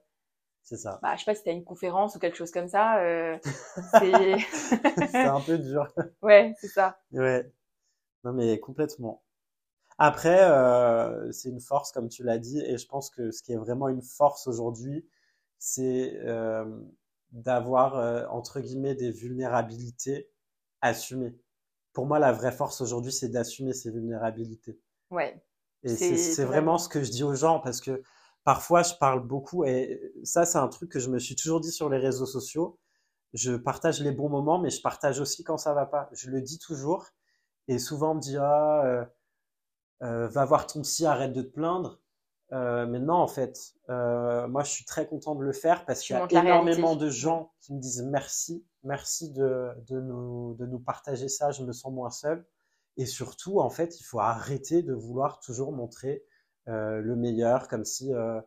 [0.63, 0.99] c'est ça.
[1.03, 2.99] Bah, je sais pas si tu as une conférence ou quelque chose comme ça.
[3.99, 4.37] c'est
[5.11, 5.87] c'est un peu dur.
[6.23, 6.99] Ouais, c'est ça.
[7.13, 7.51] Ouais.
[8.25, 9.23] Non, mais complètement.
[9.99, 10.41] Après,
[11.33, 13.89] c'est une force, comme tu l'as dit, et je pense que ce qui est vraiment
[13.89, 15.07] une force aujourd'hui,
[15.59, 16.19] c'est
[17.35, 20.31] d'avoir, entre guillemets, des vulnérabilités
[20.81, 21.39] assumées
[21.95, 24.79] pour moi, la vraie force aujourd'hui, c'est d'assumer ses vulnérabilités.
[25.11, 25.43] Ouais.
[25.85, 28.03] Et c'est vraiment ce que je dis aux gens parce que
[28.43, 31.71] parfois, je parle beaucoup et ça, c'est un truc que je me suis toujours dit
[31.71, 32.79] sur les réseaux sociaux.
[33.33, 36.09] Je partage les bons moments, mais je partage aussi quand ça va pas.
[36.13, 37.07] Je le dis toujours.
[37.69, 39.05] Et souvent, on me dit, ah, euh,
[40.03, 42.01] euh, va voir ton psy, arrête de te plaindre.
[42.55, 46.03] Euh, mais non, en fait, euh, moi, je suis très content de le faire parce
[46.03, 50.67] qu'il y a énormément de gens qui me disent merci, merci de, de, nous, de
[50.67, 52.47] nous partager ça, je me sens moins seul.
[52.97, 56.25] Et surtout, en fait, il faut arrêter de vouloir toujours montrer
[56.69, 58.15] euh, le meilleur, comme si...
[58.15, 58.41] Euh,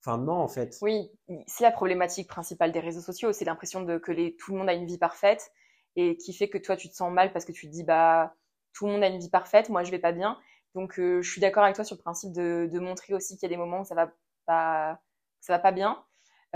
[0.00, 0.78] enfin, non, en fait.
[0.80, 1.10] Oui,
[1.48, 4.74] c'est la problématique principale des réseaux sociaux, c'est l'impression que les, tout le monde a
[4.74, 5.50] une vie parfaite
[5.96, 8.34] et qui fait que toi, tu te sens mal parce que tu te dis, bah,
[8.72, 10.38] tout le monde a une vie parfaite, moi, je vais pas bien.
[10.74, 13.42] Donc, euh, je suis d'accord avec toi sur le principe de, de montrer aussi qu'il
[13.44, 14.12] y a des moments où ça va
[14.44, 15.00] pas,
[15.40, 16.04] ça va pas bien.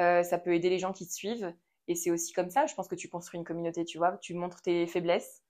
[0.01, 1.55] Euh, ça peut aider les gens qui te suivent.
[1.87, 4.19] Et c'est aussi comme ça, je pense que tu construis une communauté, tu vois.
[4.19, 5.43] Tu montres tes faiblesses,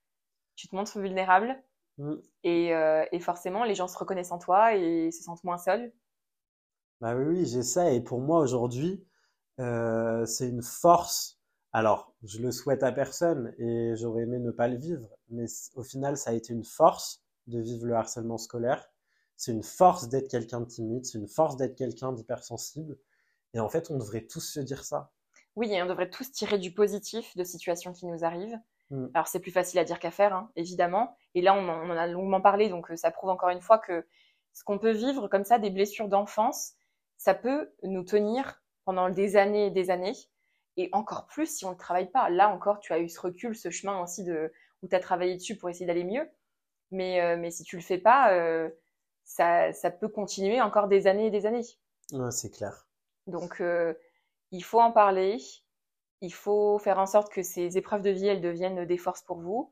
[0.55, 1.61] tu te montres vulnérable.
[1.97, 2.15] Mm.
[2.43, 5.91] Et, euh, et, forcément, les gens se reconnaissent en toi et se sentent moins seuls.
[7.01, 7.91] Bah oui, oui j'ai ça.
[7.91, 9.03] Et pour moi, aujourd'hui,
[9.57, 11.37] c'est une force.
[11.73, 15.09] Alors, je le souhaite à personne et j'aurais aimé ne pas le vivre.
[15.29, 15.45] Mais
[15.75, 18.89] au final, ça a été une force de vivre le harcèlement scolaire.
[19.35, 22.97] C'est une force d'être quelqu'un de timide, c'est une force d'être quelqu'un d'hypersensible.
[23.53, 25.11] Et en fait, on devrait tous se dire ça.
[25.55, 28.59] Oui, et on devrait tous tirer du positif de situations qui nous arrivent.
[28.91, 29.07] Mm.
[29.13, 31.15] Alors, c'est plus facile à dire qu'à faire, hein, évidemment.
[31.35, 34.05] Et là, on en, a longuement parlé, donc euh, ça prouve encore une fois que
[34.53, 36.73] ce qu'on peut vivre comme ça, des blessures d'enfance,
[37.17, 40.15] ça peut nous tenir pendant des années et des années.
[40.77, 42.29] Et encore plus si on ne travaille pas.
[42.29, 45.35] Là encore, tu as eu ce recul, ce chemin aussi de, où tu as travaillé
[45.35, 46.29] dessus pour essayer d'aller mieux.
[46.91, 48.69] Mais, euh, mais si tu le fais pas, euh,
[49.23, 51.65] ça, ça peut continuer encore des années et des années.
[52.13, 52.87] Ouais, c'est clair.
[53.27, 53.93] Donc, euh,
[54.51, 55.37] il faut en parler.
[56.21, 59.39] Il faut faire en sorte que ces épreuves de vie, elles deviennent des forces pour
[59.39, 59.71] vous.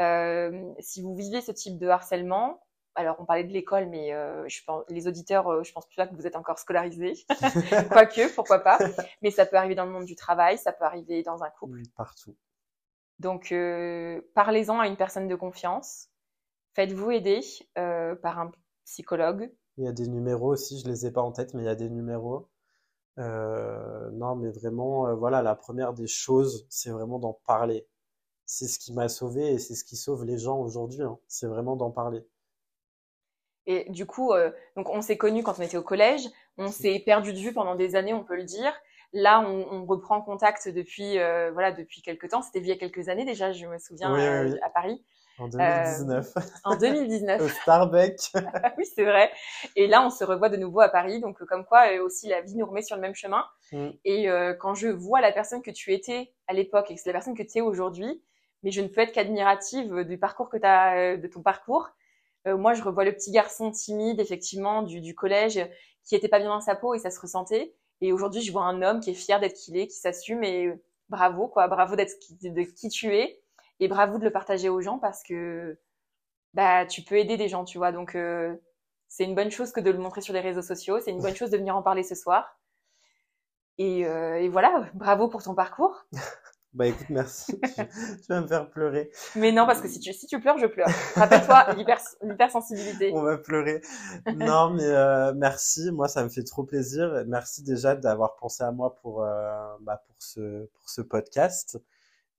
[0.00, 2.62] Euh, si vous vivez ce type de harcèlement,
[2.94, 6.06] alors on parlait de l'école, mais euh, je pense, les auditeurs, je pense plus là
[6.06, 7.14] que vous êtes encore scolarisés,
[7.90, 8.78] quoique, pourquoi pas.
[9.22, 11.74] Mais ça peut arriver dans le monde du travail, ça peut arriver dans un couple.
[11.74, 12.34] Oui, partout.
[13.18, 13.54] Donc,
[14.34, 16.08] parlez-en à une personne de confiance.
[16.76, 17.40] Faites-vous aider
[17.78, 18.52] euh, par un
[18.84, 19.50] psychologue.
[19.78, 21.70] Il y a des numéros aussi, je les ai pas en tête, mais il y
[21.70, 22.50] a des numéros.
[23.18, 27.86] Euh, non, mais vraiment, euh, voilà, la première des choses, c'est vraiment d'en parler.
[28.44, 31.00] C'est ce qui m'a sauvé et c'est ce qui sauve les gens aujourd'hui.
[31.00, 31.18] Hein.
[31.28, 32.26] C'est vraiment d'en parler.
[33.64, 34.32] Et du coup,
[34.76, 37.74] donc on s'est connus quand on était au collège, on s'est perdu de vue pendant
[37.74, 38.72] des années, on peut le dire.
[39.14, 42.42] Là, on, reprend contact depuis, voilà, depuis quelques temps.
[42.42, 44.14] C'était il y a quelques années déjà, je me souviens,
[44.62, 45.02] à Paris.
[45.38, 46.36] En 2019.
[46.36, 47.40] Euh, en 2019.
[47.42, 48.32] Au Starbucks.
[48.78, 49.30] oui, c'est vrai.
[49.74, 51.20] Et là, on se revoit de nouveau à Paris.
[51.20, 53.44] Donc, comme quoi, euh, aussi, la vie nous remet sur le même chemin.
[53.72, 53.88] Mm.
[54.04, 57.10] Et euh, quand je vois la personne que tu étais à l'époque et que c'est
[57.10, 58.22] la personne que tu es aujourd'hui,
[58.62, 61.88] mais je ne peux être qu'admirative du parcours que tu as, de ton parcours.
[62.46, 65.60] moi, je revois le petit garçon timide, effectivement, du, du collège,
[66.04, 67.74] qui était pas bien dans sa peau et ça se ressentait.
[68.00, 70.42] Et aujourd'hui, je vois un homme qui est fier d'être qui il est, qui s'assume
[70.42, 70.72] et
[71.08, 71.68] bravo, quoi.
[71.68, 73.40] Bravo d'être qui, de qui tu es
[73.80, 75.78] et bravo de le partager aux gens parce que
[76.54, 77.92] bah tu peux aider des gens, tu vois.
[77.92, 78.54] Donc euh,
[79.08, 80.98] c'est une bonne chose que de le montrer sur les réseaux sociaux.
[81.00, 82.58] C'est une bonne chose de venir en parler ce soir.
[83.78, 86.06] Et, euh, et voilà, bravo pour ton parcours.
[86.76, 87.58] Bah écoute, merci.
[87.76, 89.10] tu, vas me faire pleurer.
[89.34, 90.90] Mais non, parce que si tu, si tu pleures, je pleure.
[91.14, 91.74] Rappelle-toi,
[92.22, 93.12] l'hypersensibilité.
[93.14, 93.80] On va pleurer.
[94.34, 95.90] Non, mais euh, merci.
[95.90, 97.24] Moi, ça me fait trop plaisir.
[97.28, 101.78] Merci déjà d'avoir pensé à moi pour, euh, bah, pour, ce, pour ce podcast.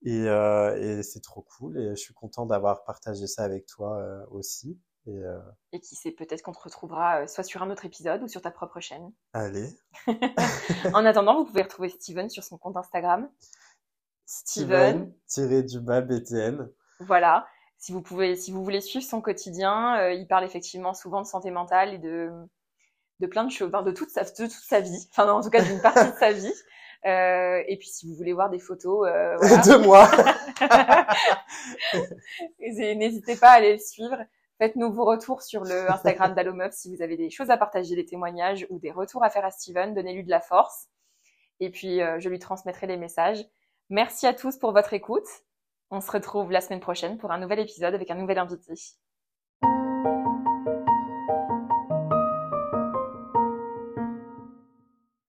[0.02, 1.78] Et, euh, et c'est trop cool.
[1.78, 4.78] Et je suis content d'avoir partagé ça avec toi euh, aussi.
[5.06, 5.38] Et, euh...
[5.72, 8.42] et, qui sait, peut-être qu'on te retrouvera euh, soit sur un autre épisode ou sur
[8.42, 9.10] ta propre chaîne.
[9.32, 9.68] Allez.
[10.92, 13.30] en attendant, vous pouvez retrouver Steven sur son compte Instagram.
[14.26, 16.68] Steven, tiré du bas BTN.
[17.00, 17.46] Voilà.
[17.78, 21.26] Si vous pouvez, si vous voulez suivre son quotidien, euh, il parle effectivement souvent de
[21.26, 22.30] santé mentale et de,
[23.20, 25.08] de plein de choses, de toute sa, de toute sa vie.
[25.10, 26.52] Enfin, non, en tout cas, d'une partie de sa vie.
[27.06, 29.62] Euh, et puis, si vous voulez voir des photos, euh, voilà.
[29.62, 30.08] de moi,
[32.96, 34.18] n'hésitez pas à aller le suivre.
[34.58, 38.04] Faites-nous vos retours sur le Instagram d'Allomeuf si vous avez des choses à partager, des
[38.04, 39.94] témoignages ou des retours à faire à Steven.
[39.94, 40.88] Donnez-lui de la force.
[41.60, 43.44] Et puis, euh, je lui transmettrai les messages.
[43.88, 45.26] Merci à tous pour votre écoute.
[45.90, 48.74] On se retrouve la semaine prochaine pour un nouvel épisode avec un nouvel invité.